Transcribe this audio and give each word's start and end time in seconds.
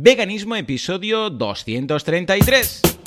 Veganismo 0.00 0.54
episodio 0.54 1.28
233. 1.28 2.97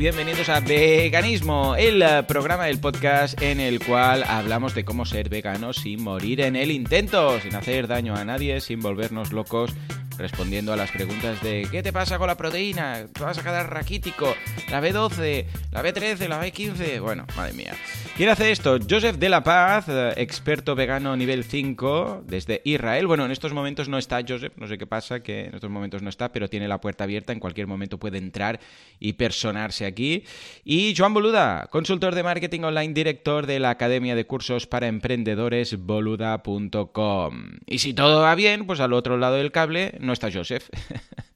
Bienvenidos 0.00 0.48
a 0.48 0.60
Veganismo, 0.60 1.76
el 1.76 2.00
eh, 2.00 2.22
programa 2.22 2.64
del 2.64 2.80
podcast 2.80 3.38
en 3.42 3.60
el 3.60 3.84
cual 3.84 4.24
hablamos 4.26 4.74
de 4.74 4.82
cómo 4.82 5.04
ser 5.04 5.28
veganos 5.28 5.76
sin 5.76 6.02
morir 6.02 6.40
en 6.40 6.56
el 6.56 6.70
intento, 6.70 7.38
sin 7.40 7.54
hacer 7.54 7.86
daño 7.86 8.16
a 8.16 8.24
nadie, 8.24 8.62
sin 8.62 8.80
volvernos 8.80 9.30
locos 9.30 9.74
respondiendo 10.16 10.72
a 10.72 10.76
las 10.76 10.90
preguntas 10.90 11.42
de 11.42 11.68
¿qué 11.70 11.82
te 11.82 11.92
pasa 11.92 12.16
con 12.16 12.28
la 12.28 12.36
proteína? 12.38 13.08
¿Te 13.12 13.22
vas 13.22 13.36
a 13.36 13.42
quedar 13.42 13.70
raquítico? 13.70 14.34
¿La 14.70 14.80
B12? 14.80 15.44
¿La 15.70 15.82
B13? 15.82 16.28
¿La 16.28 16.42
B15? 16.42 17.00
Bueno, 17.02 17.26
madre 17.36 17.52
mía. 17.52 17.74
¿Quién 18.20 18.28
hace 18.28 18.50
esto? 18.50 18.76
Joseph 18.78 19.16
de 19.16 19.30
la 19.30 19.42
Paz, 19.42 19.88
eh, 19.88 20.12
experto 20.18 20.74
vegano 20.74 21.16
nivel 21.16 21.42
5 21.42 22.24
desde 22.26 22.60
Israel. 22.64 23.06
Bueno, 23.06 23.24
en 23.24 23.30
estos 23.30 23.54
momentos 23.54 23.88
no 23.88 23.96
está 23.96 24.20
Joseph, 24.20 24.52
no 24.58 24.68
sé 24.68 24.76
qué 24.76 24.86
pasa, 24.86 25.22
que 25.22 25.46
en 25.46 25.54
estos 25.54 25.70
momentos 25.70 26.02
no 26.02 26.10
está, 26.10 26.30
pero 26.30 26.46
tiene 26.50 26.68
la 26.68 26.82
puerta 26.82 27.04
abierta, 27.04 27.32
en 27.32 27.40
cualquier 27.40 27.66
momento 27.66 27.96
puede 27.96 28.18
entrar 28.18 28.60
y 28.98 29.14
personarse 29.14 29.86
aquí. 29.86 30.24
Y 30.64 30.92
Joan 30.94 31.14
Boluda, 31.14 31.68
consultor 31.70 32.14
de 32.14 32.22
marketing 32.22 32.60
online, 32.60 32.92
director 32.92 33.46
de 33.46 33.58
la 33.58 33.70
Academia 33.70 34.14
de 34.14 34.26
Cursos 34.26 34.66
para 34.66 34.86
Emprendedores 34.86 35.78
boluda.com. 35.78 37.44
Y 37.64 37.78
si 37.78 37.94
todo 37.94 38.20
va 38.20 38.34
bien, 38.34 38.66
pues 38.66 38.80
al 38.80 38.92
otro 38.92 39.16
lado 39.16 39.36
del 39.36 39.50
cable 39.50 39.94
no 39.98 40.12
está 40.12 40.30
Joseph. 40.30 40.68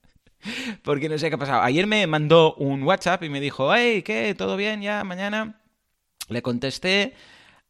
Porque 0.82 1.08
no 1.08 1.16
sé 1.16 1.30
qué 1.30 1.36
ha 1.36 1.38
pasado. 1.38 1.62
Ayer 1.62 1.86
me 1.86 2.06
mandó 2.06 2.54
un 2.56 2.82
WhatsApp 2.82 3.22
y 3.22 3.30
me 3.30 3.40
dijo, 3.40 3.74
hey, 3.74 4.02
¿qué? 4.02 4.34
¿Todo 4.34 4.58
bien 4.58 4.82
ya? 4.82 5.02
Mañana. 5.02 5.63
Le 6.30 6.40
contesté 6.40 7.12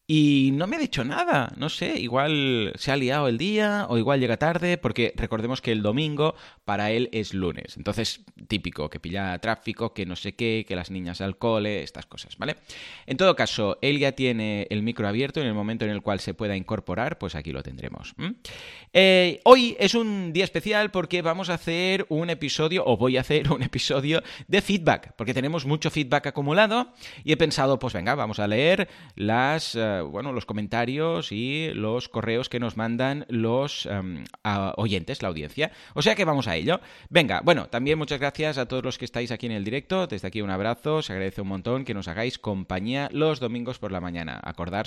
y 0.06 0.50
no 0.52 0.66
me 0.66 0.76
ha 0.76 0.78
dicho 0.78 1.04
nada. 1.04 1.52
No 1.56 1.68
sé, 1.68 1.98
igual 1.98 2.72
se 2.76 2.92
ha 2.92 2.96
liado 2.96 3.28
el 3.28 3.38
día 3.38 3.86
o 3.88 3.96
igual 3.96 4.20
llega 4.20 4.36
tarde, 4.36 4.76
porque 4.76 5.12
recordemos 5.16 5.62
que 5.62 5.72
el 5.72 5.82
domingo 5.82 6.34
para 6.64 6.90
él 6.90 7.08
es 7.12 7.32
lunes. 7.32 7.76
Entonces, 7.76 8.24
típico, 8.48 8.90
que 8.90 9.00
pilla 9.00 9.38
tráfico, 9.38 9.94
que 9.94 10.04
no 10.04 10.16
sé 10.16 10.34
qué, 10.34 10.64
que 10.68 10.76
las 10.76 10.90
niñas 10.90 11.20
al 11.20 11.38
cole, 11.38 11.82
estas 11.82 12.06
cosas, 12.06 12.36
¿vale? 12.36 12.56
En 13.06 13.16
todo 13.16 13.34
caso, 13.34 13.78
él 13.80 13.98
ya 13.98 14.12
tiene 14.12 14.66
el 14.70 14.82
micro 14.82 15.08
abierto 15.08 15.40
en 15.40 15.46
el 15.46 15.54
momento 15.54 15.84
en 15.84 15.90
el 15.90 16.02
cual 16.02 16.20
se 16.20 16.34
pueda 16.34 16.56
incorporar, 16.56 17.18
pues 17.18 17.34
aquí 17.34 17.52
lo 17.52 17.62
tendremos. 17.62 18.14
Eh, 18.92 19.40
hoy 19.44 19.76
es 19.78 19.94
un 19.94 20.32
día 20.32 20.44
especial 20.44 20.90
porque 20.90 21.22
vamos 21.22 21.48
a 21.48 21.54
hacer 21.54 22.06
un 22.08 22.30
episodio, 22.30 22.84
o 22.86 22.96
voy 22.96 23.16
a 23.16 23.20
hacer 23.20 23.50
un 23.50 23.62
episodio 23.62 24.22
de 24.48 24.60
feedback, 24.60 25.14
porque 25.16 25.34
tenemos 25.34 25.64
mucho 25.64 25.90
feedback 25.90 26.26
acumulado 26.26 26.92
y 27.24 27.32
he 27.32 27.36
pensado, 27.36 27.78
pues 27.78 27.94
venga, 27.94 28.14
vamos 28.14 28.38
a 28.38 28.46
leer 28.46 28.88
las, 29.16 29.74
uh, 29.74 29.93
bueno, 30.02 30.32
los 30.32 30.46
comentarios 30.46 31.32
y 31.32 31.70
los 31.74 32.08
correos 32.08 32.48
que 32.48 32.60
nos 32.60 32.76
mandan 32.76 33.26
los 33.28 33.86
um, 33.86 34.24
oyentes, 34.76 35.22
la 35.22 35.28
audiencia. 35.28 35.72
O 35.94 36.02
sea 36.02 36.14
que 36.14 36.24
vamos 36.24 36.48
a 36.48 36.56
ello. 36.56 36.80
Venga, 37.10 37.40
bueno, 37.44 37.66
también 37.66 37.98
muchas 37.98 38.20
gracias 38.20 38.58
a 38.58 38.66
todos 38.66 38.84
los 38.84 38.98
que 38.98 39.04
estáis 39.04 39.30
aquí 39.32 39.46
en 39.46 39.52
el 39.52 39.64
directo. 39.64 40.06
Desde 40.06 40.28
aquí 40.28 40.40
un 40.40 40.50
abrazo, 40.50 41.02
se 41.02 41.12
agradece 41.12 41.40
un 41.40 41.48
montón 41.48 41.84
que 41.84 41.94
nos 41.94 42.08
hagáis 42.08 42.38
compañía 42.38 43.08
los 43.12 43.40
domingos 43.40 43.78
por 43.78 43.92
la 43.92 44.00
mañana. 44.00 44.40
Acordaros 44.42 44.84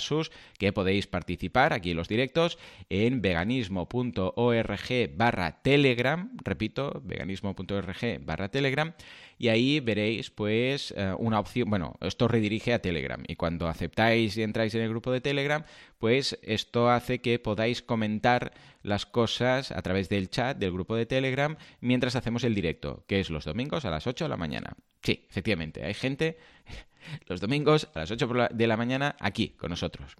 que 0.58 0.72
podéis 0.72 1.06
participar 1.06 1.72
aquí 1.72 1.90
en 1.90 1.96
los 1.96 2.08
directos 2.08 2.58
en 2.88 3.20
veganismo.org 3.20 5.16
barra 5.16 5.62
telegram, 5.62 6.30
repito, 6.44 7.00
veganismo.org 7.04 8.24
barra 8.24 8.48
telegram, 8.48 8.94
y 9.38 9.48
ahí 9.48 9.80
veréis 9.80 10.30
pues 10.30 10.94
una 11.18 11.40
opción, 11.40 11.70
bueno, 11.70 11.96
esto 12.00 12.28
redirige 12.28 12.72
a 12.74 12.80
Telegram 12.80 13.22
y 13.26 13.36
cuando 13.36 13.68
aceptáis 13.68 14.36
y 14.36 14.42
entráis 14.42 14.74
en 14.74 14.82
el 14.82 14.88
grupo 14.88 15.12
de 15.12 15.20
Telegram, 15.20 15.64
pues 15.98 16.38
esto 16.42 16.90
hace 16.90 17.20
que 17.20 17.38
podáis 17.38 17.82
comentar 17.82 18.52
las 18.82 19.06
cosas 19.06 19.72
a 19.72 19.82
través 19.82 20.08
del 20.08 20.30
chat 20.30 20.56
del 20.58 20.72
grupo 20.72 20.96
de 20.96 21.06
Telegram 21.06 21.56
mientras 21.80 22.16
hacemos 22.16 22.44
el 22.44 22.54
directo, 22.54 23.04
que 23.06 23.20
es 23.20 23.30
los 23.30 23.44
domingos 23.44 23.84
a 23.84 23.90
las 23.90 24.06
8 24.06 24.24
de 24.24 24.28
la 24.28 24.36
mañana. 24.36 24.74
Sí, 25.02 25.26
efectivamente, 25.28 25.84
hay 25.84 25.94
gente 25.94 26.38
los 27.26 27.40
domingos 27.40 27.88
a 27.94 28.00
las 28.00 28.10
8 28.10 28.28
de 28.50 28.66
la 28.66 28.76
mañana 28.76 29.16
aquí 29.20 29.50
con 29.50 29.70
nosotros. 29.70 30.14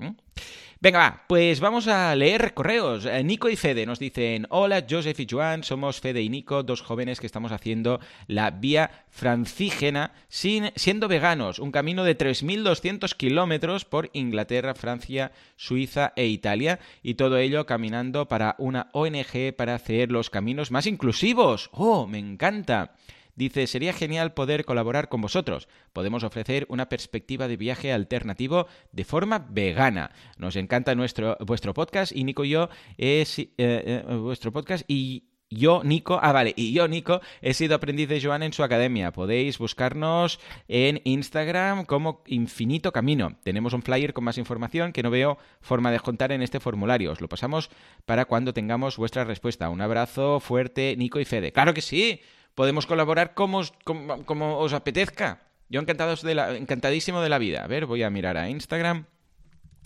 Venga, 0.80 0.98
va, 0.98 1.24
pues 1.26 1.58
vamos 1.58 1.88
a 1.88 2.14
leer 2.14 2.54
correos. 2.54 3.08
Nico 3.24 3.48
y 3.48 3.56
Fede 3.56 3.84
nos 3.84 3.98
dicen, 3.98 4.46
hola 4.48 4.86
Joseph 4.88 5.18
y 5.18 5.26
Joan, 5.28 5.64
somos 5.64 6.00
Fede 6.00 6.22
y 6.22 6.28
Nico, 6.28 6.62
dos 6.62 6.82
jóvenes 6.82 7.18
que 7.18 7.26
estamos 7.26 7.50
haciendo 7.50 7.98
la 8.28 8.52
vía 8.52 9.04
francígena 9.10 10.12
sin, 10.28 10.70
siendo 10.76 11.08
veganos, 11.08 11.58
un 11.58 11.72
camino 11.72 12.04
de 12.04 12.16
3.200 12.16 13.16
kilómetros 13.16 13.84
por 13.84 14.10
Inglaterra, 14.12 14.74
Francia, 14.74 15.32
Suiza 15.56 16.12
e 16.14 16.26
Italia, 16.26 16.78
y 17.02 17.14
todo 17.14 17.38
ello 17.38 17.66
caminando 17.66 18.28
para 18.28 18.54
una 18.58 18.88
ONG 18.92 19.54
para 19.56 19.74
hacer 19.74 20.12
los 20.12 20.30
caminos 20.30 20.70
más 20.70 20.86
inclusivos. 20.86 21.70
¡Oh, 21.72 22.06
me 22.06 22.18
encanta! 22.18 22.94
Dice, 23.38 23.68
sería 23.68 23.92
genial 23.92 24.34
poder 24.34 24.64
colaborar 24.64 25.08
con 25.08 25.20
vosotros. 25.20 25.68
Podemos 25.92 26.24
ofrecer 26.24 26.66
una 26.68 26.88
perspectiva 26.88 27.46
de 27.46 27.56
viaje 27.56 27.92
alternativo 27.92 28.66
de 28.90 29.04
forma 29.04 29.46
vegana. 29.48 30.10
Nos 30.38 30.56
encanta 30.56 30.96
nuestro, 30.96 31.36
vuestro 31.46 31.72
podcast 31.72 32.10
y 32.10 32.24
Nico 32.24 32.44
y 32.44 32.50
yo 32.50 32.68
es 32.96 33.38
eh, 33.38 33.52
eh, 33.58 34.02
vuestro 34.16 34.50
podcast 34.50 34.84
y 34.88 35.28
yo, 35.50 35.82
Nico, 35.84 36.18
ah, 36.20 36.32
vale, 36.32 36.52
y 36.56 36.72
yo, 36.72 36.88
Nico, 36.88 37.20
he 37.40 37.54
sido 37.54 37.76
aprendiz 37.76 38.08
de 38.08 38.20
Joan 38.20 38.42
en 38.42 38.52
su 38.52 38.64
academia. 38.64 39.12
Podéis 39.12 39.58
buscarnos 39.58 40.40
en 40.66 41.00
Instagram 41.04 41.84
como 41.84 42.24
Infinito 42.26 42.90
Camino. 42.90 43.38
Tenemos 43.44 43.72
un 43.72 43.82
flyer 43.82 44.14
con 44.14 44.24
más 44.24 44.36
información 44.36 44.92
que 44.92 45.04
no 45.04 45.10
veo 45.10 45.38
forma 45.60 45.92
de 45.92 46.00
contar 46.00 46.32
en 46.32 46.42
este 46.42 46.58
formulario. 46.58 47.12
Os 47.12 47.20
lo 47.20 47.28
pasamos 47.28 47.70
para 48.04 48.24
cuando 48.24 48.52
tengamos 48.52 48.96
vuestra 48.96 49.22
respuesta. 49.22 49.70
Un 49.70 49.80
abrazo 49.80 50.40
fuerte, 50.40 50.96
Nico 50.98 51.20
y 51.20 51.24
Fede. 51.24 51.52
¡Claro 51.52 51.72
que 51.72 51.82
sí! 51.82 52.20
Podemos 52.58 52.90
colaborar 52.90 53.34
como 53.34 53.58
os, 53.58 53.72
como, 53.84 54.58
os 54.58 54.72
apetezca. 54.72 55.42
Yo 55.70 55.80
encantados 55.80 56.22
de 56.22 56.34
la, 56.34 56.56
encantadísimo 56.56 57.22
de 57.22 57.28
la 57.28 57.38
vida. 57.38 57.62
A 57.62 57.68
ver, 57.68 57.86
voy 57.86 58.02
a 58.02 58.10
mirar 58.10 58.36
a 58.36 58.50
Instagram. 58.50 59.04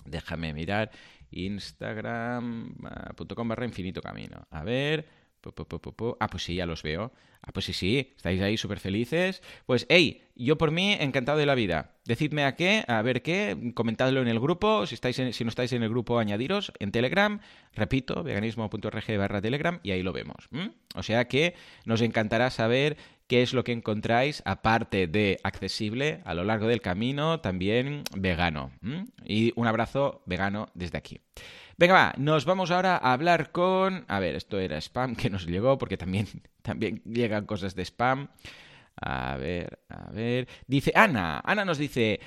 Déjame 0.07 0.55
mirar. 0.55 0.91
Instagram.com 1.33 3.47
barra 3.47 3.67
infinito 3.67 4.01
camino. 4.01 4.47
A 4.49 4.65
ver. 4.65 5.07
Ah, 6.21 6.29
pues 6.29 6.45
sí, 6.45 6.55
ya 6.55 6.67
los 6.67 6.83
veo. 6.83 7.13
Ah, 7.43 7.51
pues 7.53 7.67
sí, 7.67 7.73
sí, 7.73 8.13
estáis 8.17 8.41
ahí 8.41 8.57
súper 8.57 8.79
felices. 8.79 9.43
Pues, 9.67 9.87
hey, 9.89 10.23
yo 10.37 10.57
por 10.57 10.71
mí 10.71 10.97
encantado 11.01 11.39
de 11.39 11.47
la 11.47 11.57
vida. 11.57 11.97
Decidme 12.05 12.45
a 12.45 12.55
qué, 12.55 12.85
a 12.87 13.03
ver 13.03 13.23
qué, 13.23 13.73
comentadlo 13.75 14.23
en 14.23 14.29
el 14.29 14.39
grupo. 14.39 14.87
Si, 14.87 14.95
estáis 14.95 15.17
si 15.17 15.45
no 15.45 15.49
estáis 15.49 15.73
en 15.73 15.83
el 15.83 15.89
grupo, 15.89 16.19
añadiros 16.19 16.73
en 16.79 16.93
Telegram. 16.93 17.41
Repito, 17.75 18.23
veganismo.org 18.23 19.19
barra 19.19 19.41
Telegram 19.41 19.81
y 19.83 19.91
ahí 19.91 20.03
lo 20.03 20.13
vemos. 20.13 20.49
O 20.95 21.03
sea 21.03 21.27
que 21.27 21.55
nos 21.85 22.01
encantará 22.01 22.51
saber 22.51 22.97
qué 23.27 23.43
es 23.43 23.55
lo 23.55 23.65
que 23.65 23.73
encontráis, 23.73 24.43
aparte 24.45 25.07
de 25.07 25.41
accesible 25.43 26.21
a 26.25 26.35
lo 26.35 26.45
largo 26.45 26.67
del 26.69 26.81
camino, 26.81 27.41
también 27.41 28.05
vegano. 28.17 28.71
Y 29.25 29.53
un 29.57 29.67
abrazo 29.67 30.23
vegano 30.27 30.69
desde 30.75 30.99
aquí. 30.99 31.21
Venga, 31.79 31.95
va, 31.95 32.15
nos 32.19 32.45
vamos 32.45 32.71
ahora 32.71 32.97
a 32.97 33.13
hablar 33.13 33.51
con... 33.51 34.05
A 34.09 34.21
ver, 34.21 34.35
esto 34.35 34.59
era 34.59 34.79
spam 34.79 35.17
que 35.17 35.31
nos 35.31 35.47
llegó 35.47 35.79
porque 35.79 35.97
también, 35.97 36.27
también 36.63 37.03
llegan 37.05 37.47
cosas 37.47 37.75
de 37.75 37.85
spam. 37.85 38.29
A 39.01 39.37
ver, 39.37 39.81
a 39.89 40.11
ver. 40.11 40.49
Dice 40.67 40.93
Ana, 40.95 41.41
Ana 41.45 41.65
nos 41.65 41.79
dice, 41.79 42.21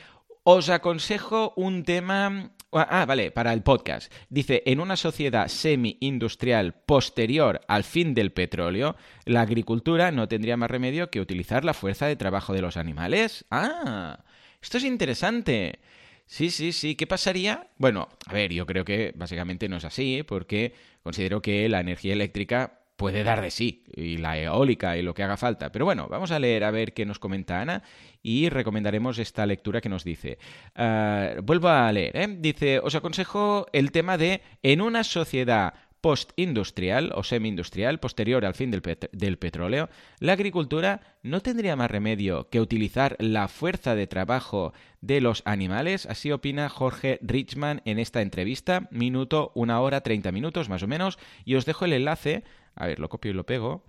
os 0.44 0.70
aconsejo 0.70 1.54
un 1.56 1.84
tema... 1.84 2.52
Ah, 2.72 3.06
vale, 3.08 3.32
para 3.32 3.54
el 3.54 3.64
podcast. 3.64 4.12
Dice, 4.30 4.62
en 4.66 4.82
una 4.82 4.98
sociedad 4.98 5.48
semi-industrial 5.48 6.74
posterior 6.74 7.62
al 7.70 7.86
fin 7.86 8.14
del 8.14 8.34
petróleo, 8.34 8.98
la 9.24 9.42
agricultura 9.42 10.12
no 10.12 10.28
tendría 10.28 10.58
más 10.58 10.70
remedio 10.70 11.10
que 11.10 11.22
utilizar 11.22 11.64
la 11.64 11.74
fuerza 11.74 12.08
de 12.08 12.18
trabajo 12.18 12.52
de 12.52 12.62
los 12.62 12.76
animales. 12.76 13.46
Ah, 13.50 14.26
esto 14.62 14.78
es 14.78 14.84
interesante. 14.84 15.80
Sí, 16.26 16.50
sí, 16.50 16.72
sí. 16.72 16.96
¿Qué 16.96 17.08
pasaría? 17.08 17.68
Bueno, 17.78 18.10
a 18.26 18.34
ver, 18.34 18.52
yo 18.52 18.66
creo 18.66 18.84
que 18.84 19.14
básicamente 19.16 19.70
no 19.70 19.78
es 19.78 19.86
así, 19.86 20.24
porque 20.24 20.74
considero 21.04 21.42
que 21.42 21.70
la 21.70 21.80
energía 21.80 22.14
eléctrica 22.14 22.80
puede 22.96 23.24
dar 23.24 23.42
de 23.42 23.52
sí, 23.52 23.84
y 23.94 24.18
la 24.18 24.38
eólica 24.40 24.98
y 24.98 25.02
lo 25.02 25.14
que 25.14 25.24
haga 25.24 25.38
falta. 25.38 25.72
Pero 25.72 25.86
bueno, 25.86 26.08
vamos 26.10 26.32
a 26.32 26.40
leer 26.40 26.64
a 26.64 26.72
ver 26.72 26.94
qué 26.94 27.06
nos 27.06 27.20
comenta 27.20 27.62
Ana 27.62 27.84
y 28.24 28.50
recomendaremos 28.50 29.20
esta 29.20 29.46
lectura 29.46 29.82
que 29.82 29.90
nos 29.90 30.04
dice. 30.04 30.38
Uh, 30.78 31.42
vuelvo 31.42 31.68
a 31.68 31.92
leer, 31.92 32.16
¿eh? 32.16 32.36
Dice, 32.40 32.80
os 32.80 32.96
aconsejo 32.96 33.68
el 33.74 33.92
tema 33.92 34.18
de 34.18 34.42
en 34.64 34.82
una 34.82 35.04
sociedad 35.04 35.74
postindustrial 36.06 37.12
o 37.16 37.24
semi-industrial 37.24 38.00
posterior 38.00 38.46
al 38.46 38.54
fin 38.54 38.70
del, 38.70 39.38
petróleo, 39.40 39.90
la 40.20 40.34
agricultura 40.34 41.02
no 41.24 41.40
tendría 41.40 41.76
más 41.76 41.90
remedio 41.90 42.48
que 42.52 42.62
utilizar 42.62 43.16
la 43.18 43.48
fuerza 43.48 43.96
de 43.96 44.06
trabajo 44.06 44.72
de 45.02 45.20
los 45.20 45.42
animales, 45.46 46.06
así 46.06 46.32
opina 46.32 46.70
Jorge 46.70 47.18
Richman 47.24 47.82
en 47.86 47.98
esta 47.98 48.22
entrevista, 48.22 48.88
minuto, 48.92 49.52
una 49.56 49.82
hora, 49.82 50.02
treinta 50.02 50.32
minutos 50.32 50.70
más 50.70 50.84
o 50.84 50.88
menos, 50.88 51.18
y 51.44 51.56
os 51.56 51.66
dejo 51.66 51.86
el 51.86 51.94
enlace, 51.94 52.44
a 52.76 52.86
ver, 52.86 53.00
lo 53.00 53.10
copio 53.10 53.32
y 53.32 53.34
lo 53.34 53.48
pego, 53.48 53.84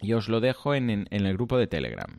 y 0.00 0.14
os 0.14 0.30
lo 0.30 0.40
dejo 0.40 0.74
en, 0.74 0.88
en 0.88 1.26
el 1.26 1.34
grupo 1.34 1.58
de 1.58 1.66
Telegram. 1.66 2.18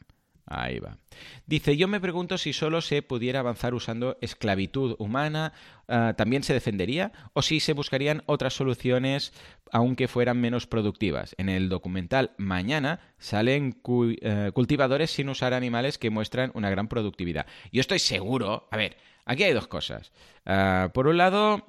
Ahí 0.49 0.79
va. 0.79 0.97
Dice, 1.45 1.75
yo 1.75 1.89
me 1.89 1.99
pregunto 1.99 2.37
si 2.37 2.53
solo 2.53 2.79
se 2.81 3.01
pudiera 3.01 3.41
avanzar 3.41 3.73
usando 3.73 4.17
esclavitud 4.21 4.95
humana, 4.97 5.51
ah, 5.89 6.13
¿también 6.15 6.41
se 6.43 6.53
defendería? 6.53 7.11
¿O 7.33 7.41
si 7.41 7.59
se 7.59 7.73
buscarían 7.73 8.23
otras 8.27 8.53
soluciones 8.53 9.33
aunque 9.71 10.07
fueran 10.07 10.39
menos 10.39 10.65
productivas? 10.65 11.35
En 11.37 11.49
el 11.49 11.67
documental 11.67 12.31
Mañana 12.37 13.01
salen 13.17 13.81
eh, 14.21 14.51
cultivadores 14.53 15.11
sin 15.11 15.27
usar 15.27 15.53
animales 15.53 15.97
que 15.97 16.11
muestran 16.11 16.51
una 16.53 16.69
gran 16.69 16.87
productividad. 16.87 17.45
Yo 17.73 17.81
estoy 17.81 17.99
seguro, 17.99 18.69
a 18.71 18.77
ver, 18.77 18.95
aquí 19.25 19.43
hay 19.43 19.53
dos 19.53 19.67
cosas. 19.67 20.13
Ah, 20.45 20.91
por 20.93 21.07
un 21.07 21.17
lado, 21.17 21.65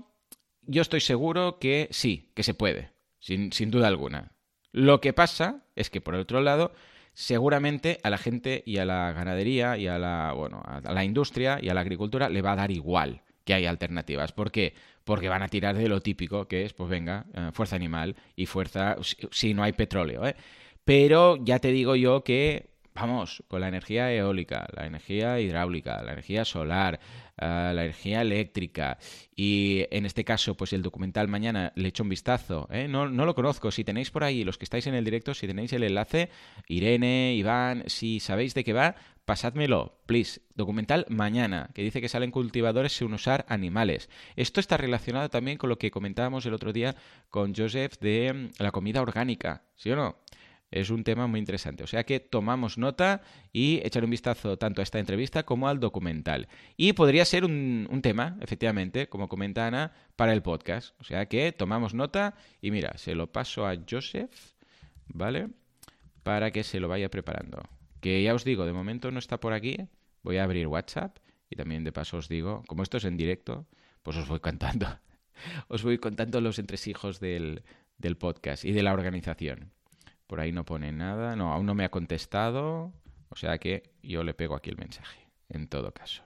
yo 0.63 0.83
estoy 0.83 1.01
seguro 1.01 1.59
que 1.59 1.89
sí, 1.91 2.31
que 2.37 2.45
se 2.45 2.55
puede, 2.55 2.93
sin, 3.19 3.53
sin 3.53 3.73
duda 3.73 3.89
alguna. 3.89 4.31
Lo 4.71 5.01
que 5.01 5.13
pasa 5.13 5.65
es 5.75 5.91
que 5.91 6.01
por 6.01 6.15
otro 6.15 6.41
lado 6.41 6.73
seguramente 7.19 7.99
a 8.05 8.11
la 8.11 8.17
gente 8.17 8.62
y 8.65 8.79
a 8.79 8.85
la 8.85 9.12
ganadería 9.12 9.76
y 9.76 9.88
a 9.88 9.99
la, 9.99 10.32
bueno, 10.37 10.62
a 10.65 10.93
la 10.93 11.05
industria 11.05 11.59
y 11.61 11.69
a 11.69 11.75
la 11.75 11.81
agricultura 11.81 12.29
le 12.29 12.43
va 12.43 12.53
a 12.53 12.56
dar 12.56 12.70
igual 12.70 13.23
que 13.44 13.55
hay 13.55 13.67
alternativas. 13.67 14.31
¿Por 14.31 14.53
qué? 14.53 14.75
Porque 15.03 15.29
van 15.29 15.43
a 15.43 15.49
tirar 15.49 15.76
de 15.76 15.88
lo 15.88 16.00
típico 16.00 16.47
que 16.47 16.65
es, 16.65 16.75
pues 16.75 16.88
venga, 16.88 17.26
eh, 17.35 17.50
fuerza 17.53 17.75
animal 17.75 18.15
y 18.37 18.47
fuerza 18.47 18.97
si, 19.32 19.53
no 19.53 19.65
hay 19.65 19.73
petróleo. 19.73 20.25
¿eh? 20.29 20.37
Pero 20.85 21.37
ya 21.43 21.59
te 21.59 21.73
digo 21.73 21.97
yo 21.97 22.23
que, 22.23 22.70
vamos, 23.06 23.43
con 23.49 23.61
la 23.61 23.69
energía 23.69 24.12
eólica, 24.12 24.67
la 24.75 24.87
energía 24.87 25.41
hidráulica, 25.41 26.03
la 26.03 26.12
energía 26.12 26.45
solar, 26.45 27.00
la 27.37 27.71
energía 27.73 28.23
eléctrica 28.23 28.99
y 29.37 29.85
en 29.91 30.06
este 30.06 30.25
caso 30.25 30.56
pues 30.56 30.73
el 30.73 30.83
documental 30.83 31.29
mañana 31.29 31.73
le 31.77 31.89
echo 31.89 32.03
un 32.03 32.09
vistazo, 32.09 32.69
¿eh? 32.73 32.89
no, 32.89 33.09
no, 33.09 33.27
lo 33.27 33.35
conozco, 33.35 33.71
si 33.71 33.85
tenéis 33.85 34.11
por 34.11 34.25
ahí 34.25 34.43
los 34.43 34.59
que 34.59 34.65
estáis 34.65 34.87
en 34.89 34.95
el 34.95 35.05
directo, 35.05 35.35
si 35.35 35.47
tenéis 35.47 35.73
el 35.73 35.85
enlace, 35.85 36.31
Irene, 36.67 37.35
Iván, 37.35 37.85
si 37.87 38.19
sabéis 38.19 38.55
de 38.55 38.65
qué 38.65 38.73
va, 38.73 38.97
pasádmelo, 39.29 40.01
please. 40.06 40.41
Documental 40.55 41.05
mañana, 41.11 41.69
que 41.75 41.83
dice 41.83 42.01
que 42.01 42.09
salen 42.09 42.31
cultivadores 42.31 42.97
sin 42.97 43.12
usar 43.12 43.44
animales. 43.49 44.09
Esto 44.37 44.59
está 44.59 44.79
relacionado 44.79 45.29
también 45.29 45.59
con 45.59 45.69
lo 45.69 45.79
que 45.79 45.91
comentábamos 45.91 46.47
el 46.47 46.55
otro 46.55 46.73
día 46.73 46.97
con 47.29 47.55
Joseph 47.55 47.99
de 48.01 48.33
mm, 48.33 48.62
la 48.62 48.73
comida 48.73 49.03
orgánica, 49.03 49.65
¿sí 49.77 49.91
o 49.91 49.97
no? 49.97 50.17
Es 50.70 50.91
un 50.91 51.03
tema 51.03 51.26
muy 51.26 51.41
interesante. 51.41 51.82
O 51.82 51.87
sea 51.87 52.05
que 52.05 52.20
tomamos 52.20 52.76
nota 52.76 53.23
y 53.53 53.81
echar 53.85 54.05
un 54.05 54.11
vistazo 54.11 54.59
tanto 54.59 54.82
a 54.82 54.85
esta 54.85 54.99
entrevista 54.99 55.44
como 55.44 55.69
al 55.69 55.81
documental. 55.81 56.49
Y 56.76 56.93
podría 56.93 57.25
ser 57.25 57.44
un, 57.44 58.00
tema, 58.03 58.37
efectivamente, 58.41 59.09
como 59.09 59.29
comenta 59.29 59.67
Ana, 59.67 59.93
para 60.17 60.32
el 60.32 60.43
podcast. 60.43 60.94
O 61.00 61.05
sea 61.05 61.26
que 61.26 61.53
tomamos 61.53 61.94
nota 61.94 62.35
y 62.61 62.70
mira, 62.70 62.97
se 62.99 63.15
lo 63.15 63.32
paso 63.32 63.67
a 63.67 63.76
Joseph, 63.88 64.31
¿vale? 65.06 65.49
Para 66.23 66.50
que 66.50 66.65
se 66.65 66.81
lo 66.81 66.88
vaya 66.88 67.11
preparando. 67.11 67.62
Que 68.00 68.23
ya 68.23 68.35
os 68.35 68.44
digo, 68.44 68.67
de 68.67 68.73
momento 68.73 69.11
no 69.11 69.19
está 69.19 69.41
por 69.41 69.55
aquí. 69.55 69.79
Voy 70.23 70.37
a 70.37 70.44
abrir 70.44 70.67
WhatsApp 70.67 71.17
y 71.49 71.56
también 71.56 71.85
de 71.85 71.93
paso 71.93 72.19
os 72.19 72.29
digo, 72.29 72.62
como 72.67 72.82
esto 72.82 72.99
es 72.99 73.05
en 73.05 73.17
directo, 73.17 73.67
pues 74.03 74.19
os 74.19 74.29
voy 74.29 74.41
contando. 74.41 74.87
os 75.69 75.82
voy 75.82 75.97
contando 75.97 76.43
los 76.43 76.59
entresijos 76.59 77.20
del, 77.20 77.62
del 77.97 78.19
podcast 78.19 78.67
y 78.67 78.73
de 78.73 78.82
la 78.82 78.93
organización. 78.93 79.73
Por 80.29 80.39
ahí 80.39 80.53
no 80.53 80.65
pone 80.65 80.93
nada. 80.93 81.35
No, 81.35 81.53
aún 81.53 81.67
no 81.67 81.75
me 81.75 81.85
ha 81.85 81.91
contestado. 81.91 82.93
O 83.31 83.37
sea 83.37 83.59
que 83.59 83.95
yo 84.03 84.23
le 84.23 84.35
pego 84.35 84.55
aquí 84.55 84.71
el 84.71 84.77
mensaje, 84.77 85.27
en 85.49 85.67
todo 85.67 85.93
caso. 85.93 86.23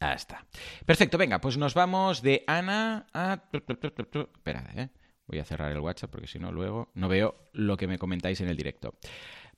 Ahí 0.00 0.16
está. 0.16 0.44
Perfecto, 0.84 1.16
venga, 1.16 1.40
pues 1.40 1.56
nos 1.56 1.72
vamos 1.72 2.20
de 2.20 2.44
Ana 2.46 3.06
a... 3.14 3.40
Espera, 3.52 4.70
¿eh? 4.76 4.88
Voy 5.26 5.38
a 5.38 5.44
cerrar 5.44 5.72
el 5.72 5.78
WhatsApp 5.78 6.10
porque 6.10 6.26
si 6.26 6.38
no 6.38 6.52
luego 6.52 6.90
no 6.94 7.08
veo 7.08 7.48
lo 7.52 7.76
que 7.76 7.86
me 7.86 7.98
comentáis 7.98 8.40
en 8.40 8.48
el 8.48 8.56
directo. 8.56 8.94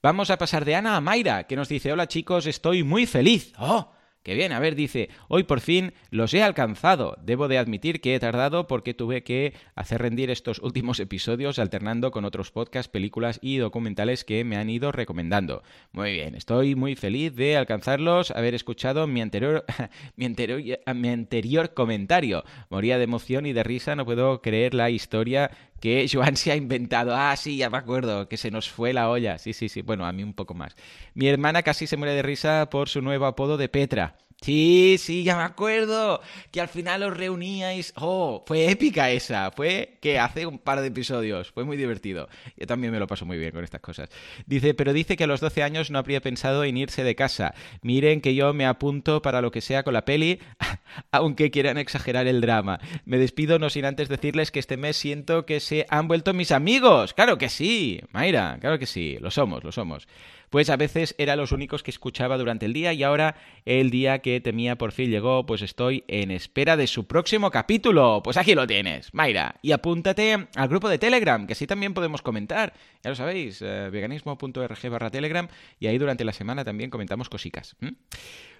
Vamos 0.01 0.29
a 0.29 0.37
pasar 0.37 0.63
de 0.63 0.75
Ana 0.75 0.95
a 0.95 1.01
Mayra, 1.01 1.45
que 1.45 1.55
nos 1.55 1.67
dice, 1.67 1.91
hola 1.91 2.07
chicos, 2.07 2.45
estoy 2.45 2.83
muy 2.83 3.05
feliz. 3.05 3.51
¡Oh! 3.57 3.91
Que 4.27 4.35
bien, 4.35 4.51
a 4.51 4.59
ver, 4.59 4.75
dice, 4.75 5.07
hoy 5.29 5.43
por 5.43 5.61
fin 5.61 5.93
los 6.09 6.33
he 6.33 6.43
alcanzado. 6.43 7.15
Debo 7.23 7.47
de 7.47 7.57
admitir 7.57 8.01
que 8.01 8.13
he 8.13 8.19
tardado 8.19 8.67
porque 8.67 8.93
tuve 8.93 9.23
que 9.23 9.53
hacer 9.73 10.01
rendir 10.01 10.29
estos 10.29 10.59
últimos 10.59 10.99
episodios 10.99 11.59
alternando 11.59 12.11
con 12.11 12.25
otros 12.25 12.51
podcasts, 12.51 12.91
películas 12.91 13.39
y 13.41 13.55
documentales 13.55 14.25
que 14.25 14.43
me 14.43 14.57
han 14.57 14.69
ido 14.69 14.91
recomendando. 14.91 15.63
Muy 15.93 16.11
bien, 16.11 16.35
estoy 16.35 16.75
muy 16.75 16.97
feliz 16.97 17.37
de 17.37 17.55
alcanzarlos, 17.55 18.31
haber 18.31 18.53
escuchado 18.53 19.07
mi 19.07 19.21
anterior, 19.21 19.63
mi 20.17 20.25
anterior, 20.25 20.61
mi 20.93 21.07
anterior 21.07 21.73
comentario. 21.73 22.43
Moría 22.69 22.97
de 22.97 23.05
emoción 23.05 23.45
y 23.45 23.53
de 23.53 23.63
risa, 23.63 23.95
no 23.95 24.03
puedo 24.03 24.41
creer 24.41 24.73
la 24.73 24.89
historia 24.89 25.51
que 25.79 26.07
Joan 26.11 26.35
se 26.37 26.51
ha 26.51 26.55
inventado. 26.55 27.15
Ah, 27.15 27.35
sí, 27.35 27.57
ya 27.57 27.69
me 27.69 27.77
acuerdo, 27.77 28.27
que 28.27 28.37
se 28.37 28.51
nos 28.51 28.69
fue 28.69 28.93
la 28.93 29.09
olla. 29.09 29.37
Sí, 29.37 29.53
sí, 29.53 29.69
sí. 29.69 29.81
Bueno, 29.81 30.05
a 30.05 30.11
mí 30.11 30.23
un 30.23 30.33
poco 30.33 30.53
más. 30.53 30.75
Mi 31.13 31.27
hermana 31.27 31.63
casi 31.63 31.87
se 31.87 31.97
muere 31.97 32.13
de 32.13 32.21
risa 32.23 32.69
por 32.69 32.89
su 32.89 33.01
nuevo 33.01 33.25
apodo 33.25 33.57
de 33.57 33.69
Petra. 33.69 34.17
Sí, 34.41 34.97
sí, 34.99 35.23
ya 35.23 35.35
me 35.35 35.41
acuerdo 35.41 36.21
que 36.51 36.61
al 36.61 36.67
final 36.67 37.01
os 37.01 37.17
reuníais. 37.17 37.91
Oh, 37.95 38.43
fue 38.45 38.69
épica 38.69 39.09
esa. 39.09 39.49
Fue 39.51 39.97
que 39.99 40.19
hace 40.19 40.45
un 40.45 40.59
par 40.59 40.79
de 40.79 40.87
episodios. 40.87 41.51
Fue 41.51 41.65
muy 41.65 41.75
divertido. 41.75 42.29
Yo 42.55 42.67
también 42.67 42.93
me 42.93 42.99
lo 42.99 43.07
paso 43.07 43.25
muy 43.25 43.39
bien 43.39 43.51
con 43.51 43.63
estas 43.63 43.81
cosas. 43.81 44.09
Dice, 44.45 44.75
pero 44.75 44.93
dice 44.93 45.17
que 45.17 45.23
a 45.23 45.27
los 45.27 45.41
12 45.41 45.63
años 45.63 45.89
no 45.89 45.97
habría 45.97 46.21
pensado 46.21 46.63
en 46.63 46.77
irse 46.77 47.03
de 47.03 47.15
casa. 47.15 47.55
Miren 47.81 48.21
que 48.21 48.35
yo 48.35 48.53
me 48.53 48.67
apunto 48.67 49.23
para 49.23 49.41
lo 49.41 49.49
que 49.49 49.61
sea 49.61 49.81
con 49.81 49.95
la 49.95 50.05
peli, 50.05 50.39
aunque 51.11 51.49
quieran 51.49 51.79
exagerar 51.79 52.27
el 52.27 52.39
drama. 52.39 52.79
Me 53.05 53.17
despido 53.17 53.57
no 53.57 53.71
sin 53.71 53.85
antes 53.85 54.07
decirles 54.07 54.51
que 54.51 54.59
este 54.59 54.77
mes 54.77 54.97
siento 54.97 55.47
que 55.47 55.59
se 55.59 55.87
han 55.89 56.07
vuelto 56.07 56.33
mis 56.33 56.51
amigos. 56.51 57.15
Claro 57.15 57.39
que 57.39 57.49
sí, 57.49 58.01
Mayra, 58.11 58.59
claro 58.61 58.77
que 58.77 58.85
sí. 58.85 59.17
Lo 59.19 59.31
somos, 59.31 59.63
lo 59.63 59.71
somos 59.71 60.07
pues 60.49 60.69
a 60.69 60.77
veces 60.77 61.15
eran 61.17 61.37
los 61.37 61.51
únicos 61.51 61.83
que 61.83 61.91
escuchaba 61.91 62.37
durante 62.37 62.65
el 62.65 62.73
día 62.73 62.93
y 62.93 63.03
ahora 63.03 63.35
el 63.65 63.89
día 63.89 64.19
que 64.19 64.39
temía 64.39 64.77
por 64.77 64.91
fin 64.91 65.09
llegó, 65.09 65.45
pues 65.45 65.61
estoy 65.61 66.03
en 66.07 66.31
espera 66.31 66.77
de 66.77 66.87
su 66.87 67.07
próximo 67.07 67.51
capítulo. 67.51 68.21
Pues 68.23 68.37
aquí 68.37 68.55
lo 68.55 68.67
tienes, 68.67 69.13
Mayra. 69.13 69.55
Y 69.61 69.71
apúntate 69.71 70.47
al 70.55 70.67
grupo 70.67 70.89
de 70.89 70.97
Telegram, 70.97 71.45
que 71.45 71.53
así 71.53 71.67
también 71.67 71.93
podemos 71.93 72.21
comentar. 72.21 72.73
Ya 73.03 73.09
lo 73.09 73.15
sabéis, 73.15 73.61
eh, 73.61 73.89
veganismo.org 73.91 74.89
barra 74.89 75.09
Telegram 75.09 75.47
y 75.79 75.87
ahí 75.87 75.97
durante 75.97 76.23
la 76.23 76.33
semana 76.33 76.63
también 76.63 76.89
comentamos 76.89 77.29
cositas. 77.29 77.75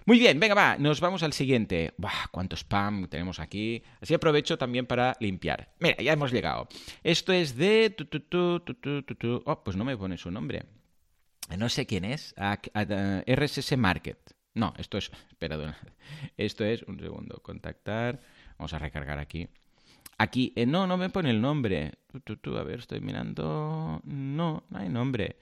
Muy 0.04 0.18
bien, 0.18 0.40
venga, 0.40 0.54
va, 0.54 0.76
nos 0.78 1.00
vamos 1.00 1.22
al 1.22 1.32
siguiente. 1.32 1.92
Buah, 1.98 2.28
cuánto 2.30 2.56
spam 2.56 3.08
tenemos 3.08 3.40
aquí. 3.40 3.82
Así 4.00 4.14
aprovecho 4.14 4.56
también 4.56 4.86
para 4.86 5.16
limpiar. 5.20 5.68
Mira, 5.80 5.96
ya 6.02 6.12
hemos 6.12 6.32
llegado. 6.32 6.68
Esto 7.02 7.32
es 7.32 7.56
de... 7.56 7.94
Oh, 9.44 9.64
pues 9.64 9.76
no 9.76 9.84
me 9.84 9.96
pone 9.96 10.16
su 10.16 10.30
nombre 10.30 10.64
no 11.56 11.68
sé 11.68 11.86
quién 11.86 12.04
es, 12.04 12.34
RSS 12.36 13.76
Market. 13.76 14.18
No, 14.54 14.74
esto 14.76 14.98
es, 14.98 15.10
perdón, 15.38 15.74
esto 16.36 16.64
es, 16.64 16.82
un 16.82 16.98
segundo, 16.98 17.40
contactar, 17.42 18.20
vamos 18.58 18.72
a 18.72 18.78
recargar 18.78 19.18
aquí. 19.18 19.48
Aquí, 20.18 20.52
eh, 20.56 20.66
no, 20.66 20.86
no 20.86 20.96
me 20.96 21.10
pone 21.10 21.30
el 21.30 21.40
nombre. 21.40 21.92
a 22.12 22.62
ver, 22.64 22.80
estoy 22.80 23.00
mirando, 23.00 24.00
no, 24.04 24.64
no 24.68 24.78
hay 24.78 24.88
nombre. 24.88 25.36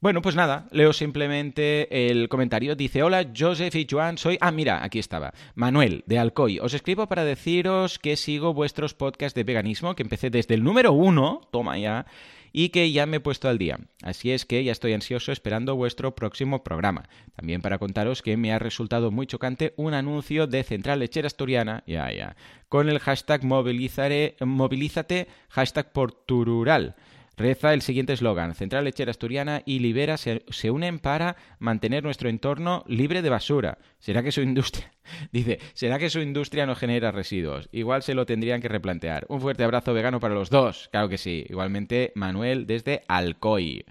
Bueno, 0.00 0.22
pues 0.22 0.34
nada, 0.34 0.66
leo 0.70 0.94
simplemente 0.94 2.10
el 2.10 2.30
comentario. 2.30 2.74
Dice, 2.74 3.02
hola, 3.02 3.26
Joseph 3.36 3.74
y 3.74 3.86
Joan, 3.88 4.16
soy... 4.16 4.38
Ah, 4.40 4.50
mira, 4.50 4.82
aquí 4.82 4.98
estaba. 4.98 5.34
Manuel, 5.54 6.04
de 6.06 6.18
Alcoy. 6.18 6.58
Os 6.58 6.72
escribo 6.72 7.06
para 7.06 7.22
deciros 7.22 7.98
que 7.98 8.16
sigo 8.16 8.54
vuestros 8.54 8.94
podcasts 8.94 9.34
de 9.34 9.44
veganismo, 9.44 9.94
que 9.94 10.02
empecé 10.02 10.30
desde 10.30 10.54
el 10.54 10.64
número 10.64 10.94
uno, 10.94 11.42
toma 11.50 11.76
ya, 11.76 12.06
y 12.52 12.70
que 12.70 12.90
ya 12.92 13.06
me 13.06 13.18
he 13.18 13.20
puesto 13.20 13.48
al 13.48 13.58
día. 13.58 13.78
Así 14.02 14.30
es 14.32 14.44
que 14.44 14.62
ya 14.64 14.72
estoy 14.72 14.92
ansioso 14.92 15.32
esperando 15.32 15.76
vuestro 15.76 16.14
próximo 16.14 16.64
programa. 16.64 17.08
También 17.36 17.62
para 17.62 17.78
contaros 17.78 18.22
que 18.22 18.36
me 18.36 18.52
ha 18.52 18.58
resultado 18.58 19.10
muy 19.10 19.26
chocante 19.26 19.74
un 19.76 19.94
anuncio 19.94 20.46
de 20.46 20.62
Central 20.62 21.00
Lechera 21.00 21.26
Asturiana, 21.26 21.84
ya, 21.86 22.12
ya, 22.12 22.36
con 22.68 22.88
el 22.88 22.98
hashtag 22.98 23.44
movilízate, 23.44 25.28
hashtag 25.48 25.92
porturural. 25.92 26.96
Reza 27.40 27.72
el 27.72 27.80
siguiente 27.80 28.12
eslogan, 28.12 28.54
Central 28.54 28.84
Lechera 28.84 29.12
Asturiana 29.12 29.62
y 29.64 29.78
Libera 29.78 30.18
se, 30.18 30.70
unen 30.70 30.98
para 30.98 31.36
mantener 31.58 32.04
nuestro 32.04 32.28
entorno 32.28 32.84
libre 32.86 33.22
de 33.22 33.30
basura. 33.30 33.78
¿Será 33.98 34.22
que 34.22 34.30
su 34.30 34.42
industria... 34.42 34.92
Dice, 35.32 35.58
¿será 35.72 35.98
que 35.98 36.10
su 36.10 36.20
industria 36.20 36.66
no 36.66 36.74
genera 36.74 37.12
residuos? 37.12 37.70
Igual 37.72 38.02
se 38.02 38.12
lo 38.12 38.26
tendrían 38.26 38.60
que 38.60 38.68
replantear. 38.68 39.24
Un 39.30 39.40
fuerte 39.40 39.64
abrazo 39.64 39.94
vegano 39.94 40.20
para 40.20 40.34
los 40.34 40.50
dos. 40.50 40.90
Claro 40.92 41.08
que 41.08 41.16
sí. 41.16 41.46
Igualmente, 41.48 42.12
Manuel 42.14 42.66
desde 42.66 43.04
Alcoy. 43.08 43.86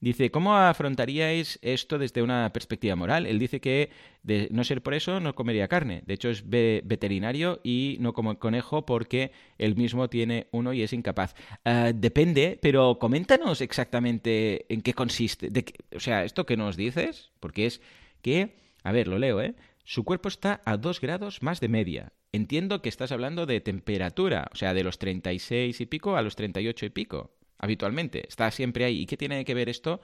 Dice, 0.00 0.30
¿cómo 0.30 0.56
afrontaríais 0.56 1.58
esto 1.62 1.98
desde 1.98 2.22
una 2.22 2.52
perspectiva 2.52 2.96
moral? 2.96 3.26
Él 3.26 3.38
dice 3.38 3.60
que 3.60 3.90
de 4.22 4.48
no 4.52 4.62
ser 4.62 4.82
por 4.82 4.94
eso 4.94 5.20
no 5.20 5.34
comería 5.34 5.68
carne. 5.68 6.02
De 6.06 6.14
hecho 6.14 6.28
es 6.28 6.48
veterinario 6.48 7.60
y 7.64 7.96
no 8.00 8.12
como 8.12 8.38
conejo 8.38 8.84
porque 8.84 9.32
él 9.58 9.74
mismo 9.74 10.08
tiene 10.08 10.48
uno 10.52 10.72
y 10.72 10.82
es 10.82 10.92
incapaz. 10.92 11.34
Ah, 11.64 11.92
depende, 11.94 12.58
pero 12.60 12.98
coméntanos 12.98 13.60
exactamente 13.60 14.66
en 14.72 14.82
qué 14.82 14.92
consiste. 14.92 15.50
o 15.96 16.00
sea, 16.00 16.24
esto 16.24 16.44
que 16.46 16.56
nos 16.56 16.76
dices, 16.76 17.30
porque 17.40 17.66
es 17.66 17.80
que, 18.20 18.56
a 18.84 18.92
ver, 18.92 19.08
lo 19.08 19.18
leo, 19.18 19.40
¿eh? 19.40 19.54
Su 19.84 20.04
cuerpo 20.04 20.28
está 20.28 20.60
a 20.64 20.76
dos 20.76 21.00
grados 21.00 21.42
más 21.42 21.60
de 21.60 21.68
media. 21.68 22.12
Entiendo 22.32 22.82
que 22.82 22.88
estás 22.88 23.12
hablando 23.12 23.46
de 23.46 23.60
temperatura, 23.60 24.48
o 24.52 24.56
sea, 24.56 24.74
de 24.74 24.84
los 24.84 24.98
36 24.98 25.80
y 25.80 25.86
pico 25.86 26.16
a 26.16 26.22
los 26.22 26.36
38 26.36 26.86
y 26.86 26.90
pico, 26.90 27.34
habitualmente. 27.58 28.26
Está 28.26 28.50
siempre 28.50 28.84
ahí. 28.84 29.02
¿Y 29.02 29.06
qué 29.06 29.16
tiene 29.16 29.44
que 29.44 29.54
ver 29.54 29.68
esto 29.68 30.00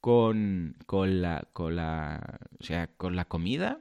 con, 0.00 0.76
con, 0.86 1.22
la, 1.22 1.48
con, 1.52 1.76
la, 1.76 2.38
o 2.60 2.64
sea, 2.64 2.88
con 2.96 3.16
la 3.16 3.24
comida? 3.24 3.80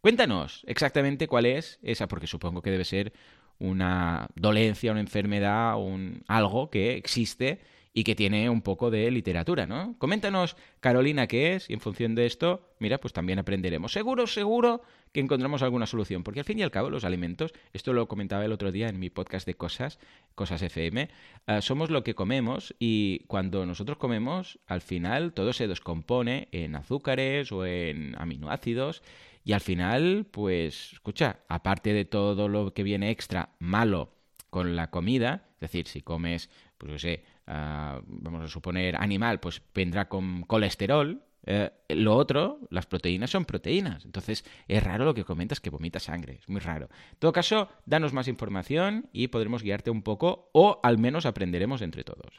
Cuéntanos 0.00 0.64
exactamente 0.66 1.28
cuál 1.28 1.46
es 1.46 1.78
esa, 1.82 2.08
porque 2.08 2.26
supongo 2.26 2.62
que 2.62 2.70
debe 2.70 2.84
ser 2.84 3.12
una 3.58 4.28
dolencia, 4.34 4.90
una 4.90 5.00
enfermedad, 5.00 5.78
un, 5.78 6.24
algo 6.26 6.70
que 6.70 6.96
existe 6.96 7.60
y 7.92 8.04
que 8.04 8.14
tiene 8.14 8.48
un 8.48 8.62
poco 8.62 8.90
de 8.90 9.10
literatura, 9.10 9.66
¿no? 9.66 9.96
Coméntanos, 9.98 10.56
Carolina, 10.78 11.26
qué 11.26 11.54
es, 11.54 11.68
y 11.68 11.72
en 11.72 11.80
función 11.80 12.14
de 12.14 12.26
esto, 12.26 12.68
mira, 12.78 12.98
pues 12.98 13.12
también 13.12 13.38
aprenderemos. 13.38 13.92
Seguro, 13.92 14.26
seguro 14.26 14.82
que 15.12 15.20
encontramos 15.20 15.62
alguna 15.62 15.86
solución, 15.86 16.22
porque 16.22 16.40
al 16.40 16.46
fin 16.46 16.60
y 16.60 16.62
al 16.62 16.70
cabo 16.70 16.88
los 16.88 17.04
alimentos, 17.04 17.52
esto 17.72 17.92
lo 17.92 18.06
comentaba 18.06 18.44
el 18.44 18.52
otro 18.52 18.70
día 18.70 18.88
en 18.88 19.00
mi 19.00 19.10
podcast 19.10 19.44
de 19.44 19.54
cosas, 19.54 19.98
cosas 20.36 20.62
FM, 20.62 21.08
eh, 21.46 21.62
somos 21.62 21.90
lo 21.90 22.04
que 22.04 22.14
comemos 22.14 22.74
y 22.78 23.24
cuando 23.26 23.66
nosotros 23.66 23.98
comemos, 23.98 24.60
al 24.66 24.82
final 24.82 25.32
todo 25.32 25.52
se 25.52 25.66
descompone 25.66 26.48
en 26.52 26.76
azúcares 26.76 27.50
o 27.50 27.66
en 27.66 28.14
aminoácidos 28.18 29.02
y 29.44 29.52
al 29.52 29.60
final, 29.60 30.26
pues, 30.30 30.92
escucha, 30.92 31.40
aparte 31.48 31.92
de 31.92 32.04
todo 32.04 32.48
lo 32.48 32.72
que 32.72 32.82
viene 32.82 33.10
extra 33.10 33.50
malo 33.58 34.12
con 34.50 34.76
la 34.76 34.90
comida, 34.90 35.48
es 35.54 35.60
decir, 35.60 35.86
si 35.86 36.02
comes, 36.02 36.50
pues 36.76 36.92
no 36.92 36.98
sé, 36.98 37.24
Ah, 37.52 38.00
vamos 38.06 38.44
a 38.44 38.48
suponer, 38.48 38.94
animal, 38.94 39.40
pues 39.40 39.60
vendrá 39.74 40.08
con 40.08 40.42
colesterol. 40.42 41.20
Eh, 41.44 41.68
lo 41.88 42.14
otro, 42.14 42.60
las 42.70 42.86
proteínas 42.86 43.30
son 43.30 43.44
proteínas. 43.44 44.04
Entonces, 44.04 44.44
es 44.68 44.80
raro 44.80 45.04
lo 45.04 45.14
que 45.14 45.24
comentas 45.24 45.58
que 45.58 45.68
vomita 45.68 45.98
sangre. 45.98 46.38
Es 46.40 46.48
muy 46.48 46.60
raro. 46.60 46.88
En 47.10 47.18
todo 47.18 47.32
caso, 47.32 47.68
danos 47.86 48.12
más 48.12 48.28
información 48.28 49.08
y 49.12 49.28
podremos 49.28 49.64
guiarte 49.64 49.90
un 49.90 50.02
poco 50.02 50.50
o 50.52 50.78
al 50.84 50.98
menos 50.98 51.26
aprenderemos 51.26 51.82
entre 51.82 52.04
todos. 52.04 52.38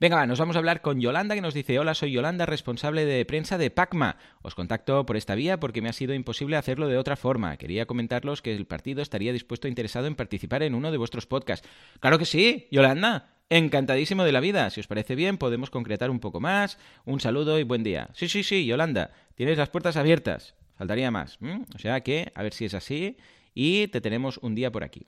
Venga, 0.00 0.16
va, 0.16 0.26
nos 0.26 0.40
vamos 0.40 0.56
a 0.56 0.58
hablar 0.58 0.82
con 0.82 1.00
Yolanda 1.00 1.36
que 1.36 1.40
nos 1.40 1.54
dice, 1.54 1.78
hola, 1.78 1.94
soy 1.94 2.10
Yolanda, 2.10 2.46
responsable 2.46 3.04
de 3.04 3.24
prensa 3.24 3.58
de 3.58 3.70
PACMA. 3.70 4.16
Os 4.42 4.56
contacto 4.56 5.06
por 5.06 5.16
esta 5.16 5.36
vía 5.36 5.60
porque 5.60 5.80
me 5.82 5.88
ha 5.88 5.92
sido 5.92 6.14
imposible 6.14 6.56
hacerlo 6.56 6.88
de 6.88 6.98
otra 6.98 7.14
forma. 7.14 7.56
Quería 7.58 7.86
comentarlos 7.86 8.42
que 8.42 8.56
el 8.56 8.66
partido 8.66 9.02
estaría 9.02 9.32
dispuesto 9.32 9.68
e 9.68 9.70
interesado 9.70 10.08
en 10.08 10.16
participar 10.16 10.64
en 10.64 10.74
uno 10.74 10.90
de 10.90 10.98
vuestros 10.98 11.26
podcasts. 11.26 11.68
Claro 12.00 12.18
que 12.18 12.24
sí, 12.24 12.66
Yolanda. 12.72 13.28
Encantadísimo 13.50 14.24
de 14.24 14.32
la 14.32 14.40
vida. 14.40 14.70
Si 14.70 14.80
os 14.80 14.86
parece 14.86 15.14
bien, 15.14 15.38
podemos 15.38 15.70
concretar 15.70 16.10
un 16.10 16.20
poco 16.20 16.40
más. 16.40 16.78
Un 17.04 17.20
saludo 17.20 17.58
y 17.58 17.64
buen 17.64 17.82
día. 17.82 18.08
Sí, 18.14 18.28
sí, 18.28 18.42
sí, 18.42 18.64
Yolanda. 18.64 19.12
Tienes 19.34 19.58
las 19.58 19.68
puertas 19.68 19.96
abiertas. 19.96 20.54
Faltaría 20.76 21.10
más. 21.10 21.38
O 21.74 21.78
sea 21.78 22.00
que, 22.00 22.32
a 22.34 22.42
ver 22.42 22.54
si 22.54 22.64
es 22.64 22.74
así. 22.74 23.16
Y 23.54 23.88
te 23.88 24.00
tenemos 24.00 24.38
un 24.38 24.54
día 24.54 24.72
por 24.72 24.84
aquí. 24.84 25.06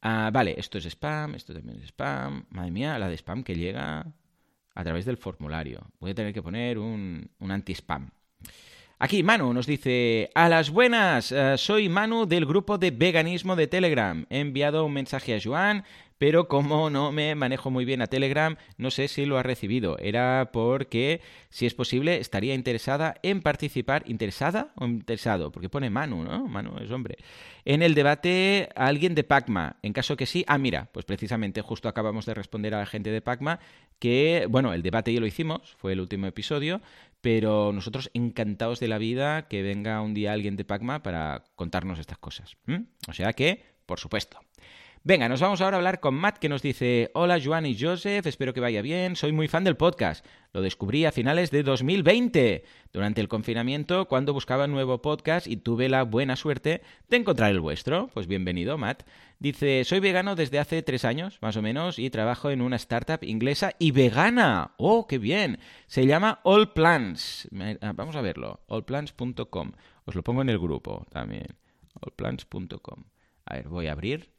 Ah, 0.00 0.30
vale, 0.32 0.54
esto 0.58 0.78
es 0.78 0.86
spam, 0.86 1.34
esto 1.34 1.54
también 1.54 1.78
es 1.78 1.84
spam. 1.88 2.46
Madre 2.50 2.70
mía, 2.70 2.98
la 2.98 3.08
de 3.08 3.16
spam 3.16 3.42
que 3.42 3.54
llega 3.54 4.06
a 4.74 4.84
través 4.84 5.04
del 5.04 5.16
formulario. 5.16 5.86
Voy 6.00 6.10
a 6.10 6.14
tener 6.14 6.32
que 6.32 6.42
poner 6.42 6.78
un, 6.78 7.30
un 7.38 7.50
anti-spam. 7.50 8.10
Aquí 8.98 9.22
Manu 9.22 9.52
nos 9.52 9.66
dice, 9.66 10.30
a 10.34 10.48
las 10.48 10.70
buenas, 10.70 11.32
eh, 11.32 11.58
soy 11.58 11.88
Manu 11.88 12.26
del 12.26 12.46
grupo 12.46 12.78
de 12.78 12.90
veganismo 12.90 13.56
de 13.56 13.66
Telegram. 13.66 14.24
He 14.30 14.40
enviado 14.40 14.84
un 14.84 14.92
mensaje 14.92 15.34
a 15.34 15.40
Joan 15.42 15.84
pero 16.18 16.48
como 16.48 16.90
no 16.90 17.12
me 17.12 17.34
manejo 17.34 17.70
muy 17.70 17.84
bien 17.84 18.02
a 18.02 18.06
Telegram, 18.06 18.56
no 18.76 18.90
sé 18.90 19.08
si 19.08 19.26
lo 19.26 19.38
ha 19.38 19.42
recibido. 19.42 19.98
Era 19.98 20.50
porque, 20.52 21.20
si 21.50 21.66
es 21.66 21.74
posible, 21.74 22.18
estaría 22.18 22.54
interesada 22.54 23.16
en 23.22 23.42
participar. 23.42 24.04
¿Interesada 24.06 24.72
o 24.76 24.86
interesado? 24.86 25.50
Porque 25.52 25.68
pone 25.68 25.90
Manu, 25.90 26.24
¿no? 26.24 26.46
Manu 26.46 26.76
es 26.78 26.90
hombre. 26.90 27.16
En 27.64 27.82
el 27.82 27.94
debate, 27.94 28.68
alguien 28.74 29.14
de 29.14 29.24
Pacma. 29.24 29.76
En 29.82 29.92
caso 29.92 30.16
que 30.16 30.26
sí, 30.26 30.44
ah, 30.46 30.58
mira, 30.58 30.88
pues 30.92 31.04
precisamente 31.04 31.62
justo 31.62 31.88
acabamos 31.88 32.26
de 32.26 32.34
responder 32.34 32.74
a 32.74 32.78
la 32.78 32.86
gente 32.86 33.10
de 33.10 33.20
Pacma 33.20 33.58
que, 33.98 34.46
bueno, 34.48 34.72
el 34.72 34.82
debate 34.82 35.12
ya 35.12 35.20
lo 35.20 35.26
hicimos, 35.26 35.74
fue 35.78 35.92
el 35.92 36.00
último 36.00 36.26
episodio, 36.26 36.80
pero 37.20 37.72
nosotros 37.72 38.10
encantados 38.12 38.80
de 38.80 38.88
la 38.88 38.98
vida 38.98 39.48
que 39.48 39.62
venga 39.62 40.00
un 40.02 40.14
día 40.14 40.32
alguien 40.32 40.56
de 40.56 40.64
Pacma 40.64 41.02
para 41.02 41.44
contarnos 41.54 41.98
estas 41.98 42.18
cosas. 42.18 42.56
O 43.08 43.12
sea 43.12 43.32
que, 43.32 43.64
por 43.86 43.98
supuesto. 43.98 44.38
Venga, 45.06 45.28
nos 45.28 45.42
vamos 45.42 45.60
ahora 45.60 45.76
a 45.76 45.80
hablar 45.80 46.00
con 46.00 46.14
Matt 46.14 46.38
que 46.38 46.48
nos 46.48 46.62
dice, 46.62 47.10
hola 47.12 47.38
Joan 47.38 47.66
y 47.66 47.78
Joseph, 47.78 48.26
espero 48.26 48.54
que 48.54 48.60
vaya 48.60 48.80
bien, 48.80 49.16
soy 49.16 49.32
muy 49.32 49.48
fan 49.48 49.62
del 49.62 49.76
podcast. 49.76 50.24
Lo 50.54 50.62
descubrí 50.62 51.04
a 51.04 51.12
finales 51.12 51.50
de 51.50 51.62
2020, 51.62 52.64
durante 52.90 53.20
el 53.20 53.28
confinamiento, 53.28 54.08
cuando 54.08 54.32
buscaba 54.32 54.64
un 54.64 54.70
nuevo 54.70 55.02
podcast 55.02 55.46
y 55.46 55.58
tuve 55.58 55.90
la 55.90 56.04
buena 56.04 56.36
suerte 56.36 56.80
de 57.10 57.18
encontrar 57.18 57.50
el 57.50 57.60
vuestro. 57.60 58.08
Pues 58.14 58.26
bienvenido, 58.26 58.78
Matt. 58.78 59.02
Dice, 59.38 59.84
soy 59.84 60.00
vegano 60.00 60.36
desde 60.36 60.58
hace 60.58 60.82
tres 60.82 61.04
años, 61.04 61.36
más 61.42 61.58
o 61.58 61.60
menos, 61.60 61.98
y 61.98 62.08
trabajo 62.08 62.50
en 62.50 62.62
una 62.62 62.76
startup 62.76 63.22
inglesa 63.24 63.74
y 63.78 63.90
vegana. 63.90 64.72
¡Oh, 64.78 65.06
qué 65.06 65.18
bien! 65.18 65.58
Se 65.86 66.06
llama 66.06 66.40
All 66.44 66.72
Plants. 66.72 67.46
Ah, 67.82 67.92
vamos 67.94 68.16
a 68.16 68.22
verlo, 68.22 68.60
allplants.com. 68.70 69.72
Os 70.06 70.14
lo 70.14 70.22
pongo 70.22 70.40
en 70.40 70.48
el 70.48 70.58
grupo 70.58 71.04
también, 71.10 71.48
allplants.com. 72.00 73.04
A 73.44 73.56
ver, 73.56 73.68
voy 73.68 73.88
a 73.88 73.92
abrir 73.92 74.33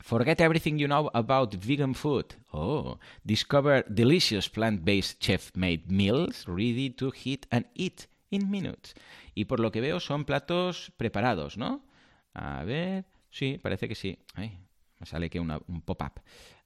Forget 0.00 0.40
everything 0.40 0.78
you 0.78 0.88
know 0.88 1.10
about 1.14 1.54
vegan 1.54 1.94
food. 1.94 2.34
Oh, 2.52 2.98
discover 3.24 3.84
delicious 3.88 4.48
plant-based 4.48 5.22
chef-made 5.22 5.90
meals 5.90 6.44
ready 6.48 6.90
to 6.90 7.10
heat 7.10 7.46
and 7.50 7.66
eat 7.74 8.08
in 8.30 8.50
minutes. 8.50 8.94
Y 9.34 9.44
por 9.44 9.60
lo 9.60 9.70
que 9.70 9.80
veo 9.80 10.00
son 10.00 10.24
platos 10.24 10.92
preparados, 10.96 11.56
¿no? 11.56 11.84
A 12.34 12.64
ver, 12.64 13.04
sí, 13.30 13.58
parece 13.62 13.88
que 13.88 13.94
sí. 13.94 14.18
Ay, 14.34 14.58
me 14.98 15.06
sale 15.06 15.30
que 15.30 15.40
un 15.40 15.82
pop-up. 15.84 16.20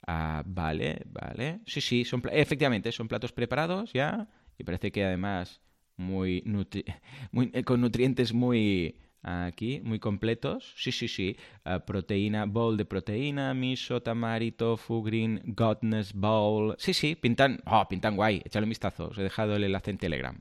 Ah, 0.06 0.42
vale, 0.46 1.02
vale. 1.06 1.60
Sí, 1.66 1.80
sí, 1.80 2.04
son 2.04 2.22
efectivamente 2.30 2.92
son 2.92 3.08
platos 3.08 3.32
preparados 3.32 3.92
ya 3.92 4.28
y 4.58 4.64
parece 4.64 4.92
que 4.92 5.04
además 5.04 5.60
muy, 5.96 6.42
muy 7.32 7.50
con 7.64 7.80
nutrientes 7.80 8.32
muy 8.32 8.96
aquí, 9.26 9.80
muy 9.82 9.98
completos. 9.98 10.72
Sí, 10.76 10.92
sí, 10.92 11.08
sí. 11.08 11.36
Uh, 11.64 11.80
proteína, 11.84 12.46
bowl 12.46 12.76
de 12.76 12.84
proteína, 12.84 13.52
miso, 13.54 14.00
tamari, 14.00 14.52
tofu, 14.52 15.02
green, 15.02 15.42
godness 15.44 16.12
bowl. 16.12 16.76
Sí, 16.78 16.94
sí, 16.94 17.16
pintan, 17.16 17.60
oh, 17.66 17.86
pintan 17.88 18.16
guay. 18.16 18.42
Échale 18.44 18.64
un 18.64 18.70
vistazo. 18.70 19.08
Os 19.08 19.18
he 19.18 19.22
dejado 19.22 19.56
el 19.56 19.64
enlace 19.64 19.90
en 19.90 19.98
Telegram. 19.98 20.40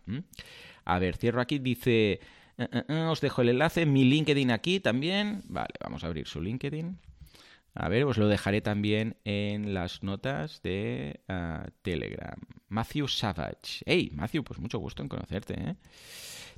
A 0.86 1.00
ver, 1.00 1.18
cierro 1.18 1.42
aquí. 1.42 1.60
Dice, 1.60 2.20
uh, 2.58 2.94
uh, 2.94 3.10
os 3.10 3.22
dejo 3.22 3.42
el 3.42 3.50
enlace. 3.50 3.86
Mi 3.86 4.06
LinkedIn 4.06 4.52
aquí 4.52 4.80
también. 4.80 5.42
Vale, 5.48 5.74
vamos 5.84 6.04
a 6.04 6.08
abrir 6.08 6.28
su 6.28 6.42
LinkedIn. 6.42 7.00
A 7.78 7.90
ver, 7.90 8.06
os 8.06 8.18
lo 8.18 8.28
dejaré 8.28 8.62
también 8.62 9.18
en 9.26 9.74
las 9.74 10.02
notas 10.02 10.62
de 10.62 11.20
Telegram. 11.82 12.40
Matthew 12.70 13.10
Savage. 13.10 13.84
Hey, 13.86 14.12
Matthew, 14.14 14.46
pues 14.46 14.60
mucho 14.60 14.80
gusto 14.80 15.04
en 15.04 15.10
conocerte, 15.10 15.56
¿eh? 15.56 15.76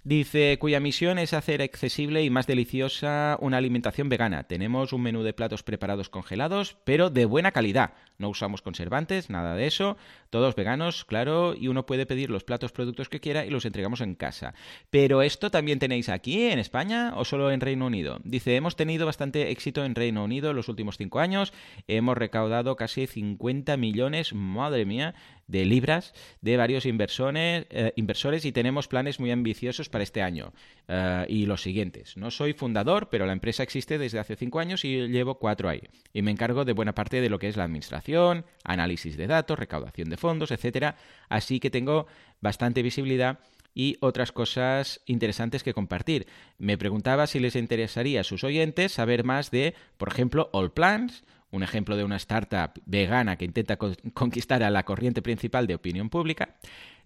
Dice, 0.07 0.57
cuya 0.57 0.79
misión 0.79 1.19
es 1.19 1.33
hacer 1.33 1.61
accesible 1.61 2.23
y 2.23 2.29
más 2.29 2.47
deliciosa 2.47 3.37
una 3.41 3.57
alimentación 3.57 4.07
vegana. 4.07 4.43
Tenemos 4.43 4.93
un 4.93 5.01
menú 5.01 5.21
de 5.21 5.33
platos 5.33 5.63
preparados 5.63 6.07
congelados, 6.07 6.77
pero 6.85 7.09
de 7.09 7.25
buena 7.25 7.51
calidad. 7.51 7.91
No 8.17 8.29
usamos 8.29 8.61
conservantes, 8.61 9.29
nada 9.29 9.53
de 9.55 9.67
eso. 9.67 9.97
Todos 10.29 10.55
veganos, 10.55 11.03
claro, 11.03 11.53
y 11.55 11.67
uno 11.67 11.85
puede 11.85 12.05
pedir 12.05 12.29
los 12.29 12.45
platos, 12.45 12.71
productos 12.71 13.09
que 13.09 13.19
quiera 13.19 13.45
y 13.45 13.49
los 13.49 13.65
entregamos 13.65 13.99
en 13.99 14.15
casa. 14.15 14.53
Pero 14.89 15.23
esto 15.23 15.51
también 15.51 15.77
tenéis 15.77 16.07
aquí, 16.07 16.45
en 16.45 16.59
España, 16.59 17.11
o 17.17 17.25
solo 17.25 17.51
en 17.51 17.59
Reino 17.59 17.85
Unido. 17.85 18.21
Dice, 18.23 18.55
hemos 18.55 18.77
tenido 18.77 19.05
bastante 19.05 19.51
éxito 19.51 19.83
en 19.83 19.93
Reino 19.93 20.23
Unido 20.23 20.51
en 20.51 20.55
los 20.55 20.69
últimos 20.69 20.97
cinco 20.97 21.19
años. 21.19 21.51
Hemos 21.89 22.17
recaudado 22.17 22.77
casi 22.77 23.07
50 23.07 23.75
millones, 23.75 24.33
madre 24.33 24.85
mía, 24.85 25.15
de 25.47 25.65
libras 25.65 26.13
de 26.41 26.57
varios 26.57 26.85
inversores, 26.85 27.65
eh, 27.69 27.93
inversores 27.95 28.45
y 28.45 28.51
tenemos 28.51 28.87
planes 28.87 29.19
muy 29.19 29.31
ambiciosos 29.31 29.89
para 29.89 30.03
este 30.03 30.21
año. 30.21 30.53
Eh, 30.87 31.25
y 31.29 31.45
los 31.45 31.61
siguientes. 31.61 32.17
No 32.17 32.31
soy 32.31 32.53
fundador, 32.53 33.09
pero 33.09 33.25
la 33.25 33.33
empresa 33.33 33.63
existe 33.63 33.97
desde 33.97 34.19
hace 34.19 34.35
cinco 34.35 34.59
años 34.59 34.85
y 34.85 35.07
llevo 35.07 35.39
cuatro 35.39 35.69
ahí. 35.69 35.81
Y 36.13 36.21
me 36.21 36.31
encargo 36.31 36.65
de 36.65 36.73
buena 36.73 36.93
parte 36.93 37.21
de 37.21 37.29
lo 37.29 37.39
que 37.39 37.47
es 37.47 37.57
la 37.57 37.63
administración, 37.63 38.45
análisis 38.63 39.17
de 39.17 39.27
datos, 39.27 39.57
recaudación 39.57 40.09
de 40.09 40.17
fondos, 40.17 40.51
etcétera. 40.51 40.97
Así 41.29 41.59
que 41.59 41.69
tengo 41.69 42.07
bastante 42.41 42.83
visibilidad 42.83 43.39
y 43.73 43.97
otras 43.99 44.31
cosas 44.31 45.01
interesantes 45.05 45.63
que 45.63 45.75
compartir. 45.75 46.25
Me 46.57 46.79
preguntaba 46.79 47.27
si 47.27 47.39
les 47.39 47.55
interesaría 47.55 48.21
a 48.21 48.23
sus 48.23 48.43
oyentes 48.43 48.93
saber 48.93 49.23
más 49.23 49.51
de, 49.51 49.75
por 49.97 50.09
ejemplo, 50.09 50.49
All 50.51 50.71
Plans 50.71 51.23
un 51.57 51.63
ejemplo 51.63 51.97
de 51.97 52.03
una 52.03 52.15
startup 52.15 52.71
vegana 52.85 53.35
que 53.35 53.45
intenta 53.45 53.77
conquistar 53.77 54.63
a 54.63 54.69
la 54.69 54.83
corriente 54.83 55.21
principal 55.21 55.67
de 55.67 55.75
opinión 55.75 56.09
pública, 56.09 56.55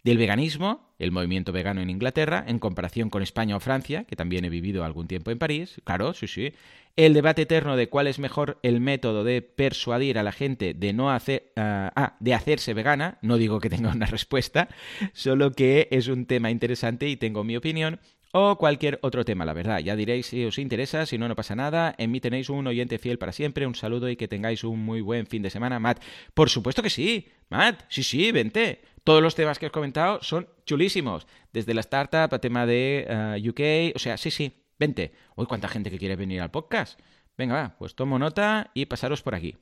del 0.04 0.18
veganismo, 0.18 0.90
el 0.98 1.12
movimiento 1.12 1.52
vegano 1.52 1.82
en 1.82 1.90
Inglaterra, 1.90 2.44
en 2.48 2.60
comparación 2.60 3.10
con 3.10 3.22
España 3.22 3.56
o 3.56 3.60
Francia, 3.60 4.04
que 4.06 4.16
también 4.16 4.46
he 4.46 4.50
vivido 4.50 4.84
algún 4.84 5.08
tiempo 5.08 5.30
en 5.32 5.38
París, 5.38 5.80
claro, 5.84 6.14
sí, 6.14 6.28
sí, 6.28 6.54
el 6.96 7.14
debate 7.14 7.44
eterno 7.44 7.76
de 7.76 7.88
cuál 7.88 8.08
es 8.08 8.20
mejor 8.20 8.60
el 8.64 8.82
método 8.82 9.24
de 9.24 9.42
persuadir 9.42 10.18
a 10.18 10.24
la 10.24 10.32
gente 10.32 10.74
de 10.74 10.94
no 10.94 11.12
hacer, 11.12 11.52
ah, 11.56 11.92
ah, 11.96 12.18
de 12.20 12.34
hacerse 12.34 12.74
vegana, 12.74 13.20
no 13.22 13.38
digo 13.38 13.60
que 13.60 13.70
tenga 13.70 13.92
una 13.92 14.06
respuesta, 14.08 14.70
solo 15.14 15.52
que 15.52 15.88
es 15.92 16.08
un 16.08 16.26
tema 16.26 16.52
interesante 16.52 17.08
y 17.08 17.16
tengo 17.16 17.44
mi 17.44 17.56
opinión, 17.56 18.00
o 18.34 18.58
cualquier 18.58 19.00
otro 19.02 19.26
tema, 19.26 19.46
la 19.46 19.54
verdad. 19.54 19.80
Ya 19.80 19.96
diréis 19.96 20.28
si 20.28 20.46
os 20.46 20.58
interesa, 20.58 21.06
si 21.06 21.18
no, 21.18 21.28
no 21.28 21.36
pasa 21.36 21.56
nada. 21.56 21.94
En 21.98 22.12
mí 22.12 22.20
tenéis 22.20 22.50
un 22.50 22.66
oyente 22.68 22.98
fiel 22.98 23.18
para 23.18 23.32
siempre. 23.32 23.68
Un 23.68 23.76
saludo 23.76 24.10
y 24.10 24.16
que 24.16 24.28
tengáis 24.28 24.64
un 24.64 24.80
muy 24.80 25.02
buen 25.02 25.28
fin 25.28 25.42
de 25.42 25.50
semana, 25.50 25.80
Matt. 25.80 26.02
Por 26.34 26.50
supuesto 26.50 26.82
que 26.82 26.90
sí, 26.90 27.28
Matt. 27.50 27.84
Sí, 27.90 28.04
sí, 28.04 28.32
vente. 28.32 28.82
Todos 29.04 29.22
los 29.22 29.36
temas 29.36 29.60
que 29.60 29.66
has 29.66 29.72
comentado 29.72 30.20
son 30.22 30.48
chulísimos. 30.66 31.28
Desde 31.52 31.74
la 31.74 31.82
startup 31.82 32.34
a 32.34 32.40
tema 32.40 32.66
de 32.66 33.06
eh, 33.10 33.50
UK. 33.50 33.96
O 33.96 34.00
sea, 34.00 34.18
sí, 34.18 34.32
sí, 34.32 34.64
vente. 34.80 35.14
Uy, 35.36 35.46
cuánta 35.46 35.68
gente 35.68 35.92
que 35.92 35.98
quiere 35.98 36.16
venir 36.16 36.42
al 36.42 36.52
podcast. 36.52 37.00
Venga, 37.38 37.56
va, 37.56 37.76
pues 37.78 37.96
tomo 37.96 38.20
nota 38.20 38.72
y 38.74 38.86
pasaros 38.86 39.22
por 39.22 39.36
aquí. 39.36 39.58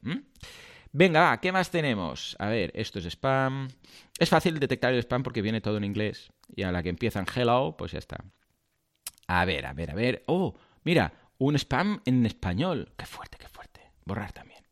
Venga, 0.91 1.21
va, 1.21 1.39
¿qué 1.39 1.51
más 1.51 1.71
tenemos? 1.71 2.35
A 2.39 2.49
ver, 2.49 2.71
esto 2.73 2.99
es 2.99 3.05
spam. 3.05 3.69
Es 4.19 4.29
fácil 4.29 4.59
detectar 4.59 4.93
el 4.93 4.99
spam 4.99 5.23
porque 5.23 5.41
viene 5.41 5.61
todo 5.61 5.77
en 5.77 5.83
inglés. 5.83 6.31
Y 6.55 6.63
a 6.63 6.71
la 6.71 6.83
que 6.83 6.89
empiezan 6.89 7.25
hello, 7.33 7.75
pues 7.77 7.93
ya 7.93 7.99
está. 7.99 8.25
A 9.29 9.45
ver, 9.45 9.67
a 9.67 9.73
ver, 9.73 9.91
a 9.91 9.93
ver. 9.93 10.23
Oh, 10.25 10.55
mira, 10.83 11.13
un 11.37 11.53
spam 11.53 12.01
en 12.05 12.25
español. 12.25 12.91
Qué 12.97 13.05
fuerte, 13.05 13.37
qué 13.37 13.47
fuerte. 13.47 13.79
Borrar 14.03 14.31
también. 14.31 14.63